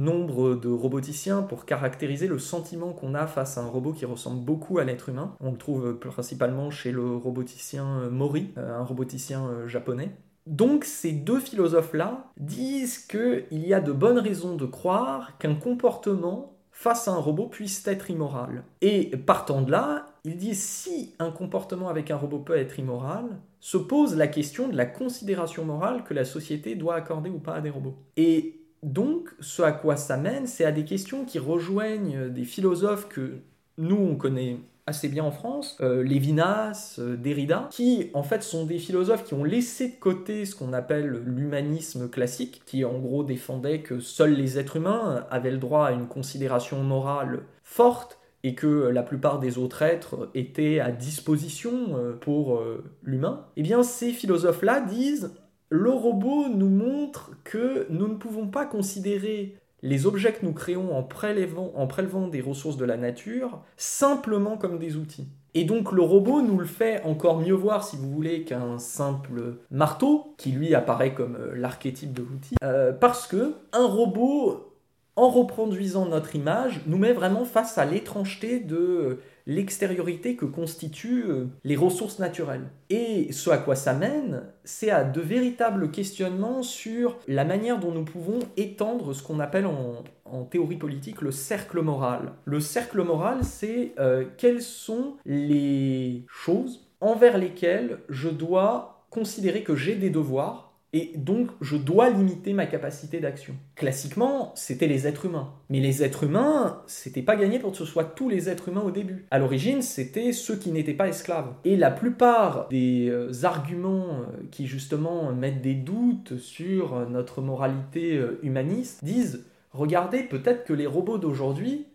nombre 0.00 0.54
de 0.54 0.68
roboticiens 0.68 1.42
pour 1.42 1.64
caractériser 1.64 2.26
le 2.26 2.38
sentiment 2.38 2.92
qu'on 2.92 3.14
a 3.14 3.26
face 3.26 3.58
à 3.58 3.62
un 3.62 3.68
robot 3.68 3.92
qui 3.92 4.04
ressemble 4.04 4.44
beaucoup 4.44 4.78
à 4.78 4.84
l'être 4.84 5.08
humain. 5.08 5.34
On 5.40 5.52
le 5.52 5.58
trouve 5.58 5.98
principalement 5.98 6.70
chez 6.70 6.90
le 6.90 7.16
roboticien 7.16 8.08
Mori, 8.10 8.50
euh, 8.58 8.78
un 8.78 8.84
roboticien 8.84 9.46
euh, 9.46 9.68
japonais. 9.68 10.10
Donc 10.46 10.84
ces 10.84 11.12
deux 11.12 11.38
philosophes-là 11.38 12.32
disent 12.38 12.98
qu'il 12.98 13.66
y 13.66 13.74
a 13.74 13.80
de 13.80 13.92
bonnes 13.92 14.18
raisons 14.18 14.56
de 14.56 14.66
croire 14.66 15.38
qu'un 15.38 15.54
comportement 15.54 16.56
face 16.72 17.08
à 17.08 17.12
un 17.12 17.18
robot 17.18 17.46
puisse 17.46 17.86
être 17.86 18.10
immoral. 18.10 18.64
Et 18.80 19.16
partant 19.18 19.60
de 19.60 19.70
là, 19.70 20.06
ils 20.24 20.38
disent 20.38 20.62
si 20.62 21.14
un 21.18 21.30
comportement 21.30 21.88
avec 21.88 22.10
un 22.10 22.16
robot 22.16 22.38
peut 22.38 22.56
être 22.56 22.78
immoral, 22.78 23.38
se 23.60 23.76
pose 23.76 24.16
la 24.16 24.26
question 24.26 24.66
de 24.68 24.76
la 24.76 24.86
considération 24.86 25.64
morale 25.66 26.04
que 26.04 26.14
la 26.14 26.24
société 26.24 26.74
doit 26.74 26.94
accorder 26.94 27.28
ou 27.28 27.38
pas 27.38 27.56
à 27.56 27.60
des 27.60 27.68
robots. 27.68 27.98
Et 28.16 28.59
donc, 28.82 29.28
ce 29.40 29.62
à 29.62 29.72
quoi 29.72 29.96
ça 29.96 30.16
mène, 30.16 30.46
c'est 30.46 30.64
à 30.64 30.72
des 30.72 30.84
questions 30.84 31.24
qui 31.24 31.38
rejoignent 31.38 32.28
des 32.30 32.44
philosophes 32.44 33.08
que 33.08 33.40
nous, 33.76 33.96
on 33.96 34.16
connaît 34.16 34.58
assez 34.90 35.08
bien 35.08 35.24
en 35.24 35.30
France, 35.30 35.78
euh, 35.80 36.02
Lévinas, 36.02 36.96
euh, 36.98 37.16
Derrida, 37.16 37.68
qui 37.70 38.10
en 38.12 38.22
fait 38.22 38.42
sont 38.42 38.66
des 38.66 38.78
philosophes 38.78 39.24
qui 39.24 39.34
ont 39.34 39.44
laissé 39.44 39.88
de 39.88 39.96
côté 39.96 40.44
ce 40.44 40.54
qu'on 40.54 40.72
appelle 40.72 41.22
l'humanisme 41.24 42.10
classique, 42.10 42.62
qui 42.66 42.84
en 42.84 42.98
gros 42.98 43.24
défendait 43.24 43.80
que 43.80 44.00
seuls 44.00 44.34
les 44.34 44.58
êtres 44.58 44.76
humains 44.76 45.24
avaient 45.30 45.50
le 45.50 45.58
droit 45.58 45.86
à 45.86 45.92
une 45.92 46.08
considération 46.08 46.82
morale 46.82 47.40
forte 47.62 48.18
et 48.42 48.54
que 48.54 48.88
la 48.88 49.02
plupart 49.02 49.38
des 49.38 49.58
autres 49.58 49.82
êtres 49.82 50.30
étaient 50.34 50.80
à 50.80 50.90
disposition 50.90 51.96
euh, 51.96 52.12
pour 52.12 52.62
l'humain. 53.02 53.46
Eh 53.56 53.62
bien, 53.62 53.82
ces 53.82 54.12
philosophes-là 54.12 54.80
disent 54.80 55.32
le 55.70 55.90
robot 55.90 56.48
nous 56.48 56.68
montre 56.68 57.30
que 57.44 57.86
nous 57.90 58.08
ne 58.08 58.14
pouvons 58.14 58.48
pas 58.48 58.66
considérer 58.66 59.54
les 59.82 60.04
objets 60.04 60.32
que 60.32 60.44
nous 60.44 60.52
créons 60.52 60.94
en 60.94 61.02
prélevant, 61.02 62.28
des 62.28 62.40
ressources 62.40 62.76
de 62.76 62.84
la 62.84 62.96
nature 62.96 63.62
simplement 63.76 64.58
comme 64.58 64.78
des 64.78 64.96
outils. 64.96 65.28
Et 65.54 65.64
donc 65.64 65.92
le 65.92 66.02
robot 66.02 66.42
nous 66.42 66.58
le 66.58 66.66
fait 66.66 67.02
encore 67.04 67.38
mieux 67.40 67.54
voir, 67.54 67.82
si 67.82 67.96
vous 67.96 68.10
voulez, 68.10 68.44
qu'un 68.44 68.78
simple 68.78 69.58
marteau, 69.70 70.34
qui 70.36 70.52
lui 70.52 70.74
apparaît 70.74 71.14
comme 71.14 71.36
euh, 71.36 71.54
l'archétype 71.56 72.12
de 72.12 72.22
l'outil, 72.22 72.54
euh, 72.62 72.92
parce 72.92 73.26
que 73.26 73.54
un 73.72 73.86
robot, 73.86 74.72
en 75.16 75.28
reproduisant 75.28 76.06
notre 76.06 76.36
image, 76.36 76.82
nous 76.86 76.98
met 76.98 77.12
vraiment 77.12 77.44
face 77.44 77.78
à 77.78 77.84
l'étrangeté 77.84 78.60
de 78.60 79.18
l'extériorité 79.50 80.36
que 80.36 80.44
constituent 80.44 81.24
euh, 81.28 81.46
les 81.64 81.74
ressources 81.74 82.20
naturelles. 82.20 82.68
Et 82.88 83.32
ce 83.32 83.50
à 83.50 83.58
quoi 83.58 83.74
ça 83.74 83.94
mène, 83.94 84.44
c'est 84.62 84.90
à 84.90 85.02
de 85.02 85.20
véritables 85.20 85.90
questionnements 85.90 86.62
sur 86.62 87.18
la 87.26 87.44
manière 87.44 87.80
dont 87.80 87.90
nous 87.90 88.04
pouvons 88.04 88.38
étendre 88.56 89.12
ce 89.12 89.24
qu'on 89.24 89.40
appelle 89.40 89.66
en, 89.66 90.04
théorie 90.50 90.76
politique 90.76 91.20
le 91.20 91.32
cercle 91.32 91.80
moral. 91.80 92.32
Le 92.44 92.60
cercle 92.60 93.02
moral, 93.02 93.42
c'est 93.42 93.92
euh, 93.98 94.24
quelles 94.36 94.62
sont 94.62 95.16
les 95.26 96.24
choses 96.28 96.88
envers 97.00 97.36
lesquelles 97.36 97.98
je 98.08 98.28
dois 98.28 99.04
considérer 99.10 99.64
que 99.64 99.74
j'ai 99.74 99.96
des 99.96 100.10
devoirs 100.10 100.69
et 100.92 101.12
donc, 101.14 101.50
je 101.60 101.76
dois 101.76 102.10
limiter 102.10 102.52
ma 102.52 102.66
capacité 102.66 103.20
d'action. 103.20 103.54
Classiquement, 103.76 104.52
c'était 104.56 104.88
les 104.88 105.06
êtres 105.06 105.26
humains. 105.26 105.52
Mais 105.68 105.78
les 105.78 106.02
êtres 106.02 106.24
humains, 106.24 106.82
c'était 106.88 107.22
pas 107.22 107.36
gagné 107.36 107.60
pour 107.60 107.70
que 107.70 107.76
ce 107.76 107.84
soit 107.84 108.04
tous 108.04 108.28
les 108.28 108.48
êtres 108.48 108.70
humains 108.70 108.82
au 108.82 108.90
début. 108.90 109.24
À 109.30 109.38
l'origine, 109.38 109.82
c'était 109.82 110.32
ceux 110.32 110.56
qui 110.56 110.72
n'étaient 110.72 110.94
pas 110.94 111.06
esclaves. 111.06 111.54
Et 111.64 111.76
la 111.76 111.92
plupart 111.92 112.68
des 112.70 113.08
euh, 113.08 113.30
arguments 113.44 114.08
euh, 114.08 114.24
qui 114.50 114.66
justement 114.66 115.32
mettent 115.32 115.62
des 115.62 115.74
doutes 115.74 116.38
sur 116.38 117.08
notre 117.08 117.40
moralité 117.40 118.16
euh, 118.16 118.40
humaniste 118.42 119.04
disent 119.04 119.44
regardez, 119.70 120.24
peut-être 120.24 120.64
que 120.64 120.72
les 120.72 120.88
robots 120.88 121.18
d'aujourd'hui 121.18 121.86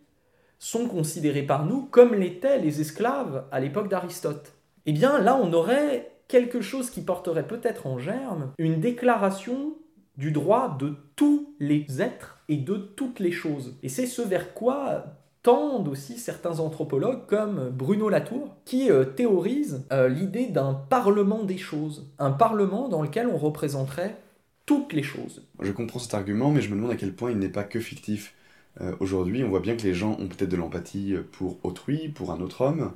sont 0.58 0.88
considérés 0.88 1.44
par 1.44 1.66
nous 1.66 1.82
comme 1.84 2.14
l'étaient 2.14 2.60
les 2.60 2.80
esclaves 2.80 3.44
à 3.52 3.60
l'époque 3.60 3.90
d'Aristote. 3.90 4.54
Eh 4.86 4.94
bien, 4.94 5.20
là, 5.20 5.36
on 5.36 5.52
aurait 5.52 6.15
quelque 6.28 6.62
chose 6.62 6.90
qui 6.90 7.02
porterait 7.02 7.48
peut-être 7.48 7.88
en 7.88 7.98
germe 7.98 8.52
une 8.58 8.80
déclaration 8.80 9.76
du 10.18 10.32
droit 10.32 10.78
de 10.80 10.94
tous 11.16 11.54
les 11.60 12.02
êtres 12.02 12.40
et 12.48 12.58
de 12.58 12.76
toutes 12.76 13.20
les 13.20 13.32
choses. 13.32 13.76
Et 13.84 13.90
c'est 13.90 14.08
ce 14.08 14.22
vers 14.22 14.54
quoi 14.54 15.06
tendent 15.44 15.88
aussi 15.90 16.18
certains 16.18 16.60
anthropologues 16.60 17.28
comme 17.28 17.70
Bruno 17.70 18.10
Latour, 18.10 18.56
qui 18.66 18.90
euh, 18.90 19.04
théorise 19.04 19.86
euh, 19.92 20.10
l'idée 20.10 20.48
d'un 20.48 20.74
parlement 20.74 21.44
des 21.44 21.60
choses, 21.60 22.08
un 22.18 22.32
parlement 22.32 22.90
dans 22.90 23.04
lequel 23.04 23.28
on 23.28 23.38
représenterait 23.38 24.18
toutes 24.66 24.94
les 24.94 25.04
choses. 25.04 25.44
Je 25.62 25.72
comprends 25.72 26.00
cet 26.00 26.16
argument, 26.16 26.50
mais 26.50 26.62
je 26.62 26.72
me 26.72 26.76
demande 26.76 26.90
à 26.90 26.96
quel 26.96 27.14
point 27.14 27.30
il 27.30 27.38
n'est 27.38 27.50
pas 27.50 27.64
que 27.64 27.80
fictif. 27.80 28.34
Euh, 28.82 28.96
aujourd'hui, 29.00 29.44
on 29.44 29.50
voit 29.50 29.60
bien 29.60 29.76
que 29.76 29.84
les 29.84 29.94
gens 29.94 30.18
ont 30.20 30.28
peut-être 30.28 30.50
de 30.50 30.58
l'empathie 30.58 31.14
pour 31.34 31.60
autrui, 31.64 32.10
pour 32.10 32.32
un 32.32 32.42
autre 32.42 32.62
homme, 32.62 32.94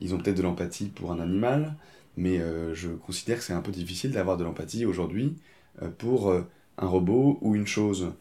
ils 0.00 0.14
ont 0.14 0.18
peut-être 0.18 0.36
de 0.36 0.42
l'empathie 0.42 0.86
pour 0.86 1.12
un 1.12 1.20
animal, 1.20 1.76
mais 2.16 2.38
euh, 2.38 2.74
je 2.74 2.90
considère 2.90 3.38
que 3.38 3.44
c'est 3.44 3.52
un 3.52 3.62
peu 3.62 3.72
difficile 3.72 4.12
d'avoir 4.12 4.36
de 4.36 4.44
l'empathie 4.44 4.84
aujourd'hui 4.84 5.36
euh, 5.80 5.88
pour 5.88 6.30
euh, 6.30 6.42
un 6.78 6.86
robot 6.86 7.38
ou 7.40 7.54
une 7.54 7.66
chose. 7.66 8.12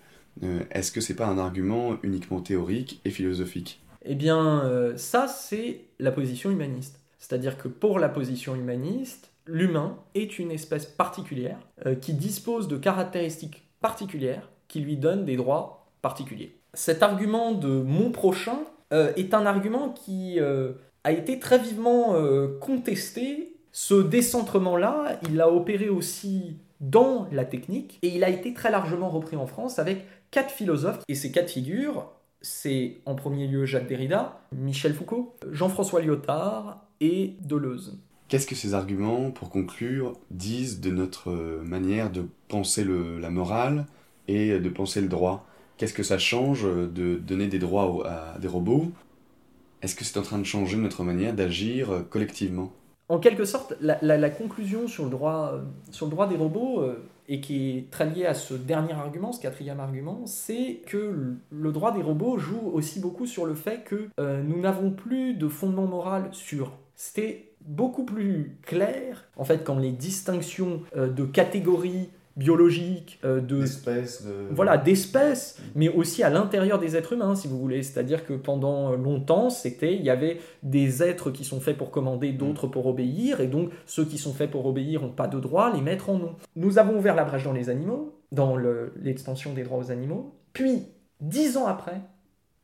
Est-ce 0.71 0.93
que 0.93 1.01
c'est 1.01 1.13
pas 1.13 1.27
un 1.27 1.37
argument 1.37 1.97
uniquement 2.03 2.39
théorique 2.39 3.01
et 3.03 3.09
philosophique? 3.09 3.81
Eh 4.05 4.15
bien, 4.15 4.93
ça, 4.95 5.27
c'est 5.27 5.81
la 5.99 6.11
position 6.11 6.49
humaniste. 6.51 7.01
C'est-à-dire 7.19 7.57
que 7.57 7.67
pour 7.67 7.99
la 7.99 8.07
position 8.07 8.55
humaniste, 8.55 9.29
l'humain 9.45 9.97
est 10.15 10.39
une 10.39 10.49
espèce 10.49 10.85
particulière 10.85 11.59
qui 11.99 12.13
dispose 12.13 12.69
de 12.69 12.77
caractéristiques 12.77 13.67
particulières 13.81 14.49
qui 14.69 14.79
lui 14.79 14.95
donnent 14.95 15.25
des 15.25 15.35
droits 15.35 15.91
particuliers. 16.01 16.55
Cet 16.73 17.03
argument 17.03 17.51
de 17.51 17.81
mon 17.81 18.09
prochain 18.11 18.59
est 18.91 19.33
un 19.33 19.45
argument 19.45 19.89
qui 19.89 20.39
a 20.39 21.11
été 21.11 21.39
très 21.39 21.59
vivement 21.59 22.15
contesté 22.61 23.51
ce 23.71 23.95
décentrement-là, 23.95 25.19
il 25.23 25.35
l'a 25.35 25.49
opéré 25.49 25.89
aussi 25.89 26.57
dans 26.81 27.27
la 27.31 27.45
technique 27.45 27.99
et 28.01 28.09
il 28.09 28.23
a 28.23 28.29
été 28.29 28.53
très 28.53 28.71
largement 28.71 29.09
repris 29.09 29.35
en 29.37 29.45
France 29.47 29.79
avec 29.79 30.05
quatre 30.31 30.51
philosophes. 30.51 30.99
Et 31.07 31.15
ces 31.15 31.31
quatre 31.31 31.51
figures, 31.51 32.11
c'est 32.41 32.97
en 33.05 33.15
premier 33.15 33.47
lieu 33.47 33.65
Jacques 33.65 33.87
Derrida, 33.87 34.41
Michel 34.51 34.93
Foucault, 34.93 35.35
Jean-François 35.51 36.01
Lyotard 36.01 36.85
et 36.99 37.35
Deleuze. 37.41 37.99
Qu'est-ce 38.27 38.47
que 38.47 38.55
ces 38.55 38.73
arguments, 38.73 39.29
pour 39.29 39.49
conclure, 39.49 40.13
disent 40.31 40.79
de 40.79 40.89
notre 40.89 41.31
manière 41.63 42.11
de 42.11 42.25
penser 42.47 42.85
la 42.85 43.29
morale 43.29 43.85
et 44.27 44.57
de 44.57 44.69
penser 44.69 45.01
le 45.01 45.07
droit? 45.07 45.45
Qu'est-ce 45.77 45.93
que 45.93 46.03
ça 46.03 46.17
change 46.17 46.63
de 46.63 47.15
donner 47.17 47.47
des 47.47 47.59
droits 47.59 48.07
à 48.07 48.39
des 48.39 48.47
robots? 48.47 48.91
Est-ce 49.81 49.95
que 49.95 50.05
c'est 50.05 50.17
en 50.17 50.21
train 50.21 50.37
de 50.39 50.45
changer 50.45 50.77
notre 50.77 51.03
manière 51.03 51.33
d'agir 51.33 52.05
collectivement? 52.09 52.71
En 53.11 53.19
quelque 53.19 53.43
sorte, 53.43 53.75
la, 53.81 54.29
conclusion 54.29 54.87
sur 54.87 55.03
le, 55.03 55.09
droit, 55.09 55.51
euh, 55.53 55.61
sur 55.91 56.05
le 56.05 56.11
droit 56.11 56.27
des 56.27 56.37
robots, 56.37 56.79
euh, 56.79 57.03
et 57.27 57.41
qui 57.41 57.77
est 57.77 57.91
très 57.91 58.09
liée 58.09 58.25
à 58.25 58.33
ce 58.33 58.53
dernier 58.53 58.93
argument, 58.93 59.33
ce 59.33 59.41
quatrième 59.41 59.81
argument, 59.81 60.21
c'est 60.25 60.81
que 60.87 61.35
le 61.49 61.71
droit 61.73 61.91
des 61.91 62.01
robots 62.01 62.37
joue 62.37 62.71
aussi 62.73 63.01
beaucoup 63.01 63.25
sur 63.25 63.45
le 63.45 63.53
fait 63.53 63.83
que 63.83 64.07
euh, 64.17 64.41
nous 64.41 64.61
n'avons 64.61 64.91
plus 64.91 65.33
de 65.33 65.49
fondement 65.49 65.87
moral 65.87 66.29
sûr. 66.31 66.71
C'était 66.95 67.51
beaucoup 67.65 68.05
plus 68.05 68.57
clair, 68.61 69.25
en 69.35 69.43
fait, 69.43 69.65
quand 69.65 69.77
les 69.77 69.91
distinctions 69.91 70.81
de 70.95 71.25
catégories 71.25 72.09
biologiques, 72.37 73.19
euh, 73.23 73.41
de 73.41 73.61
d'espèces, 73.61 74.25
voilà, 74.51 74.77
d'espèces, 74.77 75.59
mais 75.75 75.89
aussi 75.89 76.23
à 76.23 76.29
l'intérieur 76.29 76.79
des 76.79 76.95
êtres 76.95 77.13
humains, 77.13 77.35
si 77.35 77.47
vous 77.47 77.59
voulez. 77.59 77.83
C'est-à-dire 77.83 78.25
que 78.25 78.33
pendant 78.33 78.95
longtemps, 78.95 79.49
c'était, 79.49 79.95
il 79.95 80.03
y 80.03 80.09
avait 80.09 80.39
des 80.63 81.03
êtres 81.03 81.31
qui 81.31 81.43
sont 81.43 81.59
faits 81.59 81.77
pour 81.77 81.91
commander, 81.91 82.31
d'autres 82.31 82.67
pour 82.67 82.87
obéir, 82.87 83.41
et 83.41 83.47
donc 83.47 83.71
ceux 83.85 84.05
qui 84.05 84.17
sont 84.17 84.33
faits 84.33 84.51
pour 84.51 84.65
obéir 84.65 85.01
n'ont 85.01 85.09
pas 85.09 85.27
de 85.27 85.39
droit, 85.39 85.73
les 85.73 85.81
maîtres 85.81 86.09
en 86.09 86.15
ont. 86.15 86.35
Nous 86.55 86.77
avons 86.77 86.97
ouvert 86.97 87.15
la 87.15 87.23
brèche 87.23 87.43
dans 87.43 87.53
les 87.53 87.69
animaux, 87.69 88.17
dans 88.31 88.55
l'extension 89.01 89.53
des 89.53 89.63
droits 89.63 89.79
aux 89.79 89.91
animaux. 89.91 90.33
Puis, 90.53 90.83
dix 91.19 91.57
ans 91.57 91.67
après, 91.67 92.01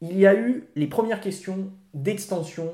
il 0.01 0.17
y 0.17 0.27
a 0.27 0.35
eu 0.35 0.67
les 0.75 0.87
premières 0.87 1.21
questions 1.21 1.71
d'extension 1.93 2.71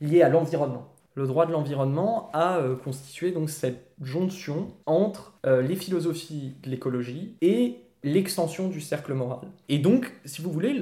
liées 0.00 0.22
à 0.22 0.28
l'environnement 0.28 0.95
le 1.16 1.26
droit 1.26 1.46
de 1.46 1.52
l'environnement 1.52 2.30
a 2.32 2.58
euh, 2.58 2.76
constitué 2.76 3.32
donc 3.32 3.50
cette 3.50 3.90
jonction 4.02 4.70
entre 4.84 5.32
euh, 5.46 5.62
les 5.62 5.74
philosophies 5.74 6.54
de 6.62 6.70
l'écologie 6.70 7.34
et 7.40 7.78
l'extension 8.04 8.68
du 8.68 8.80
cercle 8.80 9.14
moral. 9.14 9.48
Et 9.68 9.78
donc, 9.78 10.12
si 10.26 10.42
vous 10.42 10.52
voulez, 10.52 10.78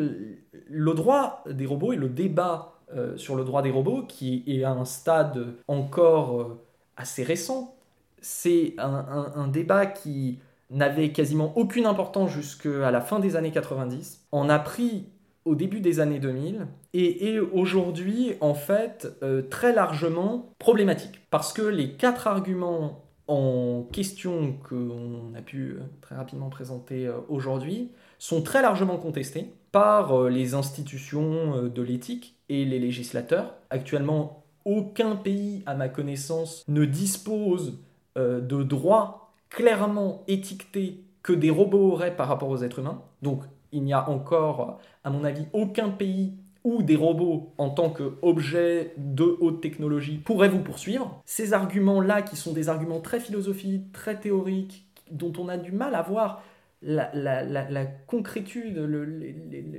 le, 0.68 0.94
droit 0.94 1.44
des 1.48 1.64
robots 1.64 1.92
et 1.92 1.96
le 1.96 2.08
débat 2.08 2.80
euh, 2.94 3.16
sur 3.16 3.36
le 3.36 3.44
droit 3.44 3.62
des 3.62 3.70
robots, 3.70 4.02
qui 4.02 4.42
est 4.46 4.64
à 4.64 4.72
un 4.72 4.84
stade 4.84 5.54
encore 5.68 6.58
assez 6.96 7.22
récent, 7.22 7.76
c'est 8.20 8.74
un, 8.78 9.32
un, 9.36 9.48
débat 9.48 9.86
qui 9.86 10.40
n'avait 10.70 11.12
quasiment 11.12 11.56
aucune 11.56 11.86
importance 11.86 12.30
jusqu'à 12.30 12.90
la 12.90 13.00
fin 13.00 13.20
des 13.20 13.36
années 13.36 13.52
90, 13.52 14.26
en 14.32 14.48
a 14.48 14.58
pris 14.58 15.06
au 15.44 15.54
début 15.54 15.80
des 15.80 16.00
années 16.00 16.18
2000 16.18 16.66
et 16.94 17.34
est 17.34 17.38
aujourd'hui 17.38 18.34
en 18.40 18.54
fait 18.54 19.08
euh, 19.22 19.42
très 19.42 19.74
largement 19.74 20.52
problématique 20.58 21.20
parce 21.30 21.52
que 21.52 21.62
les 21.62 21.92
quatre 21.92 22.26
arguments 22.26 23.02
en 23.26 23.86
question 23.90 24.54
qu'on 24.68 25.34
a 25.34 25.42
pu 25.42 25.72
euh, 25.72 25.80
très 26.00 26.14
rapidement 26.14 26.48
présenter 26.50 27.06
euh, 27.06 27.18
aujourd'hui 27.28 27.90
sont 28.18 28.42
très 28.42 28.62
largement 28.62 28.96
contestés 28.96 29.52
par 29.72 30.28
les 30.28 30.54
institutions 30.54 31.64
de 31.66 31.82
l'éthique 31.82 32.36
et 32.48 32.64
les 32.64 32.78
législateurs. 32.78 33.54
Actuellement, 33.70 34.44
aucun 34.64 35.16
pays, 35.16 35.64
à 35.66 35.74
ma 35.74 35.88
connaissance, 35.88 36.64
ne 36.68 36.84
dispose 36.84 37.80
de 38.14 38.62
droits 38.62 39.32
clairement 39.50 40.22
étiquetés 40.28 41.02
que 41.24 41.32
des 41.32 41.50
robots 41.50 41.90
auraient 41.90 42.14
par 42.14 42.28
rapport 42.28 42.50
aux 42.50 42.62
êtres 42.62 42.78
humains. 42.78 43.02
Donc 43.22 43.42
il 43.74 43.82
n'y 43.82 43.92
a 43.92 44.08
encore, 44.08 44.78
à 45.02 45.10
mon 45.10 45.24
avis, 45.24 45.46
aucun 45.52 45.90
pays 45.90 46.34
où 46.64 46.82
des 46.82 46.96
robots 46.96 47.52
en 47.58 47.68
tant 47.68 47.90
qu'objets 47.90 48.94
de 48.96 49.36
haute 49.40 49.60
technologie 49.60 50.16
pourraient 50.16 50.48
vous 50.48 50.62
poursuivre. 50.62 51.20
Ces 51.26 51.52
arguments-là, 51.52 52.22
qui 52.22 52.36
sont 52.36 52.52
des 52.52 52.70
arguments 52.70 53.00
très 53.00 53.20
philosophiques, 53.20 53.92
très 53.92 54.18
théoriques, 54.18 54.86
dont 55.10 55.32
on 55.38 55.48
a 55.48 55.58
du 55.58 55.72
mal 55.72 55.94
à 55.94 56.00
voir 56.00 56.42
la, 56.80 57.86
concrétude, 58.06 58.78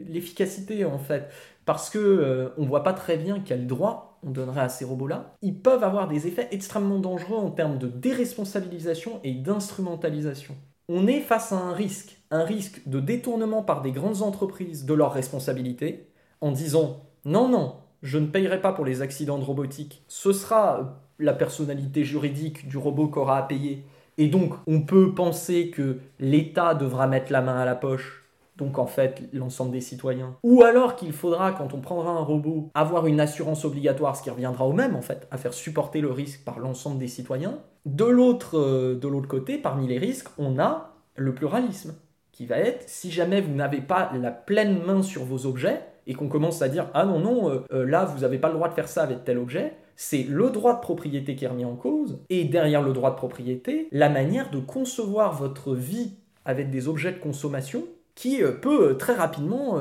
l'efficacité 0.10 0.86
en 0.86 0.97
fait, 0.97 1.29
parce 1.65 1.89
que 1.89 1.99
euh, 1.99 2.49
voit 2.58 2.84
pas 2.84 2.93
très 2.93 3.17
bien 3.17 3.39
quel 3.43 3.67
droit 3.67 4.19
on 4.23 4.31
donnerait 4.31 4.62
à 4.62 4.69
ces 4.69 4.86
robots-là. 4.86 5.36
Ils 5.41 5.60
peuvent 5.60 5.84
avoir 5.84 6.08
des 6.08 6.27
effets 6.27 6.47
extrêmement 6.51 6.99
dangereux 6.99 7.38
en 7.38 7.51
termes 7.51 7.77
de 7.77 7.88
déresponsabilisation 7.88 9.19
et 9.23 9.34
d'instrumentalisation. 9.34 10.55
On 10.88 11.08
est 11.08 11.21
face 11.21 11.51
à 11.51 11.58
un 11.58 11.73
risque 11.73 12.19
un 12.36 12.43
risque 12.43 12.82
de 12.88 13.00
détournement 13.00 13.63
par 13.63 13.82
des 13.82 13.91
grandes 13.91 14.21
entreprises 14.21 14.86
de 14.86 14.93
leurs 14.93 15.13
responsabilités 15.13 16.08
en 16.41 16.52
disant 16.52 17.02
non, 17.24 17.48
non, 17.48 17.76
je 18.04 18.17
ne 18.17 18.28
payerai 18.28 18.62
pas 18.62 18.74
pour 18.74 18.86
les 18.86 19.02
accidents 19.02 19.39
de 19.39 19.43
robotique, 19.43 20.04
ce 20.08 20.32
sera 20.32 21.02
la 21.17 21.34
personnalité 21.34 22.04
juridique 22.04 22.67
du 22.67 22.78
robot 22.78 23.08
qu'aura 23.08 23.38
à 23.38 23.43
payer. 23.43 23.86
Et 24.17 24.28
donc, 24.28 24.54
on 24.67 24.82
peut 24.82 25.13
penser 25.13 25.69
que 25.69 25.98
l'État 26.19 26.76
devra 26.76 27.08
mettre 27.08 27.32
la 27.32 27.41
main 27.41 27.58
à 27.58 27.65
la 27.65 27.76
poche, 27.76 28.26
donc 28.58 28.80
en 28.80 28.86
fait 28.86 29.24
l'ensemble 29.34 29.71
des 29.71 29.82
citoyens. 29.82 30.36
Ou 30.43 30.63
alors 30.63 30.95
qu'il 30.95 31.13
faudra, 31.13 31.52
quand 31.52 31.74
on 31.74 31.82
prendra 31.82 32.12
un 32.12 32.21
robot, 32.21 32.69
avoir 32.74 33.08
une 33.08 33.19
assurance 33.19 33.65
obligatoire, 33.65 34.15
ce 34.15 34.24
qui 34.24 34.30
reviendra 34.30 34.65
au 34.65 34.74
même 34.74 34.95
en 34.95 35.02
fait, 35.02 35.28
à 35.32 35.38
faire 35.38 35.54
supporter 35.54 36.00
le 36.00 36.12
risque 36.12 36.43
par 36.45 36.60
l'ensemble 36.60 37.00
des 37.00 37.08
citoyens. 37.08 37.60
De 37.86 38.06
l'autre, 38.06 38.58
euh, 38.58 38.95
de 38.95 39.08
l'autre 39.08 39.28
côté, 39.28 39.58
parmi 39.58 39.88
les 39.88 39.98
risques, 39.98 40.30
on 40.38 40.60
a 40.60 40.91
le 41.15 41.34
pluralisme 41.34 41.93
qui 42.36 42.45
va 42.45 42.58
être, 42.58 42.84
si 42.88 43.12
jamais 43.12 43.39
vous 43.39 43.54
n'avez 43.54 43.80
pas 43.80 44.12
la 44.21 44.32
pleine 44.32 44.84
main 44.84 45.02
sur 45.02 45.24
vos 45.24 45.45
objets, 45.45 45.80
et 46.06 46.13
qu'on 46.13 46.28
commence 46.28 46.62
à 46.62 46.67
dire, 46.67 46.89
ah 46.93 47.06
non, 47.06 47.19
non, 47.19 47.50
euh, 47.50 47.60
euh, 47.71 47.86
là, 47.86 48.04
vous 48.04 48.21
n'avez 48.21 48.38
pas 48.38 48.50
le 48.50 48.56
droit 48.56 48.67
de 48.67 48.74
faire 48.74 48.89
ça 48.89 49.04
avec 49.04 49.24
tel 49.24 49.38
objet, 49.38 49.74
c'est 49.95 50.24
le 50.24 50.50
droit 50.50 50.76
de 50.76 50.82
propriété 50.82 51.36
qui 51.36 51.45
est 51.45 51.48
remis 51.48 51.63
en 51.63 51.76
cause, 51.76 52.19
et 52.30 52.43
derrière 52.43 52.82
le 52.82 52.91
droit 52.91 53.12
de 53.12 53.15
propriété, 53.15 53.88
la 53.93 54.10
manière 54.10 54.52
de 54.52 54.60
concevoir 54.60 55.34
votre 55.34 55.74
vie 55.74 56.12
avec 56.43 56.69
des 56.69 56.89
objets 56.89 57.13
de 57.13 57.19
consommation 57.19 57.86
qui 58.15 58.43
euh, 58.43 58.52
peut 58.52 58.98
très 58.98 59.13
rapidement 59.13 59.80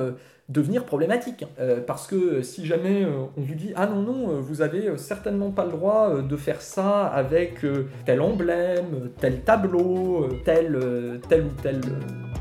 devenir 0.48 0.84
problématique. 0.84 1.44
Parce 1.86 2.06
que 2.06 2.42
si 2.42 2.66
jamais 2.66 3.06
on 3.06 3.40
vous 3.40 3.54
dit 3.54 3.72
ah 3.76 3.86
non 3.86 4.02
non 4.02 4.40
vous 4.40 4.60
avez 4.60 4.98
certainement 4.98 5.50
pas 5.50 5.64
le 5.64 5.70
droit 5.70 6.20
de 6.20 6.36
faire 6.36 6.60
ça 6.60 7.06
avec 7.06 7.64
tel 8.04 8.20
emblème, 8.20 9.10
tel 9.18 9.40
tableau, 9.40 10.28
tel 10.44 11.20
tel 11.28 11.44
ou 11.44 11.62
tel 11.62 11.80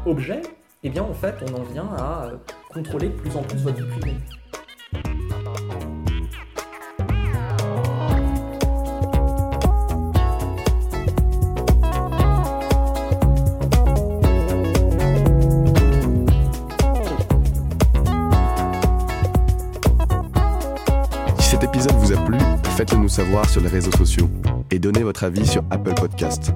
objet, 0.05 0.41
eh 0.83 0.89
bien 0.89 1.03
en 1.03 1.13
fait 1.13 1.35
on 1.41 1.53
en 1.55 1.63
vient 1.63 1.89
à 1.97 2.31
contrôler 2.73 3.09
de 3.09 3.13
plus 3.13 3.35
en 3.35 3.41
plus 3.41 3.59
votre 3.59 3.77
vie 3.77 3.99
privée. 3.99 4.17
faites-le 22.73 22.97
nous 22.97 23.09
savoir 23.09 23.49
sur 23.49 23.61
les 23.61 23.69
réseaux 23.69 23.91
sociaux 23.91 24.29
et 24.71 24.79
donnez 24.79 25.03
votre 25.03 25.23
avis 25.23 25.45
sur 25.45 25.63
Apple 25.69 25.93
Podcast. 25.93 26.53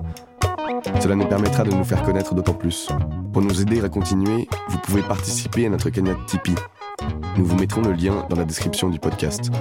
Cela 1.02 1.15
nous 1.15 1.26
permettra 1.28 1.63
de 1.63 1.71
nous 1.71 1.84
faire 1.84 2.04
connaître 2.04 2.34
d'autant 2.34 2.54
plus. 2.54 2.89
Pour 3.34 3.41
nous 3.41 3.62
aider 3.62 3.84
à 3.84 3.89
continuer, 3.89 4.47
vous 4.69 4.78
pouvez 4.80 5.02
participer 5.04 5.65
à 5.65 5.69
notre 5.69 5.89
cagnotte 5.89 6.26
Tipeee. 6.26 6.56
Nous 7.38 7.45
vous 7.45 7.56
mettrons 7.56 7.82
le 7.82 7.93
lien 7.93 8.26
dans 8.30 8.36
la 8.36 8.45
description 8.45 8.89
du 8.89 9.00
podcast. 9.00 9.52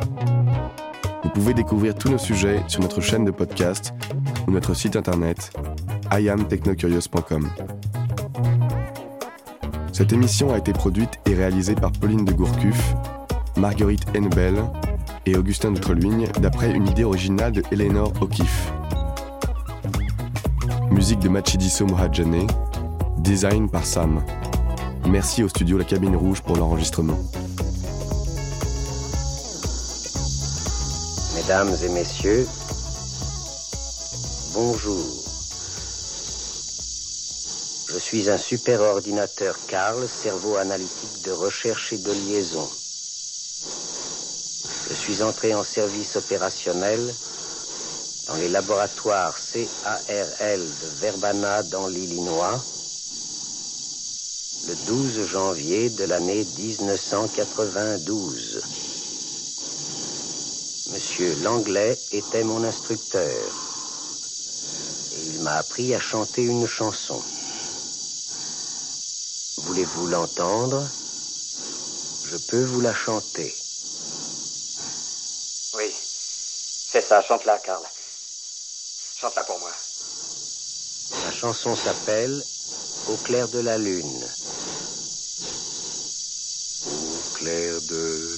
Vous 1.22 1.30
pouvez 1.30 1.54
découvrir 1.54 1.94
tous 1.94 2.08
nos 2.08 2.18
sujets 2.18 2.62
sur 2.68 2.80
notre 2.80 3.00
chaîne 3.00 3.24
de 3.24 3.30
podcast 3.30 3.92
ou 4.46 4.50
notre 4.50 4.74
site 4.74 4.96
internet 4.96 5.52
iamtechnocurious.com. 6.12 7.50
Cette 9.92 10.12
émission 10.12 10.52
a 10.52 10.58
été 10.58 10.72
produite 10.72 11.18
et 11.26 11.34
réalisée 11.34 11.74
par 11.74 11.90
Pauline 11.92 12.24
de 12.24 12.32
Gourcuff, 12.32 12.94
Marguerite 13.56 14.06
Henbel 14.16 14.62
et 15.24 15.36
Augustin 15.36 15.72
d'Outreluigne 15.72 16.28
d'après 16.40 16.70
une 16.72 16.86
idée 16.86 17.04
originale 17.04 17.52
de 17.52 17.62
Eleanor 17.72 18.12
O'Keeffe. 18.20 18.75
Musique 20.90 21.18
de 21.20 21.28
Machidiso 21.28 21.86
Mohadjane, 21.86 22.46
design 23.18 23.68
par 23.68 23.84
Sam. 23.84 24.24
Merci 25.06 25.42
au 25.42 25.48
studio 25.48 25.78
La 25.78 25.84
Cabine 25.84 26.16
Rouge 26.16 26.42
pour 26.42 26.56
l'enregistrement. 26.56 27.18
Mesdames 31.34 31.74
et 31.84 31.88
messieurs, 31.90 32.46
bonjour. 34.54 35.04
Je 37.92 37.98
suis 37.98 38.30
un 38.30 38.38
superordinateur 38.38 39.56
Carl, 39.68 40.06
cerveau 40.08 40.56
analytique 40.56 41.24
de 41.24 41.32
recherche 41.32 41.92
et 41.92 41.98
de 41.98 42.12
liaison. 42.12 42.68
Je 44.88 44.94
suis 44.94 45.22
entré 45.22 45.54
en 45.54 45.64
service 45.64 46.16
opérationnel 46.16 47.00
dans 48.26 48.34
les 48.34 48.48
laboratoires 48.48 49.36
CARL 49.52 50.60
de 50.60 51.00
Verbana 51.00 51.62
dans 51.62 51.86
l'Illinois 51.86 52.60
le 54.68 54.74
12 54.86 55.26
janvier 55.26 55.90
de 55.90 56.04
l'année 56.04 56.46
1992. 56.58 58.62
Monsieur 60.92 61.36
Langlais 61.42 62.00
était 62.10 62.42
mon 62.42 62.64
instructeur 62.64 63.44
et 65.12 65.20
il 65.34 65.40
m'a 65.40 65.58
appris 65.58 65.94
à 65.94 66.00
chanter 66.00 66.42
une 66.42 66.66
chanson. 66.66 67.22
Voulez-vous 69.58 70.08
l'entendre? 70.08 70.88
Je 72.24 72.36
peux 72.36 72.64
vous 72.64 72.80
la 72.80 72.94
chanter. 72.94 73.54
Oui, 75.74 75.94
c'est 76.90 77.02
ça, 77.02 77.22
chante-la, 77.22 77.58
Karl. 77.58 77.84
Chante-la 79.26 79.42
pour 79.42 79.58
moi. 79.58 79.72
La 81.24 81.32
chanson 81.32 81.74
s'appelle 81.74 82.44
Au 83.08 83.16
clair 83.16 83.48
de 83.48 83.58
la 83.58 83.76
lune. 83.76 84.24
Au 86.84 87.18
clair 87.34 87.82
de 87.82 88.35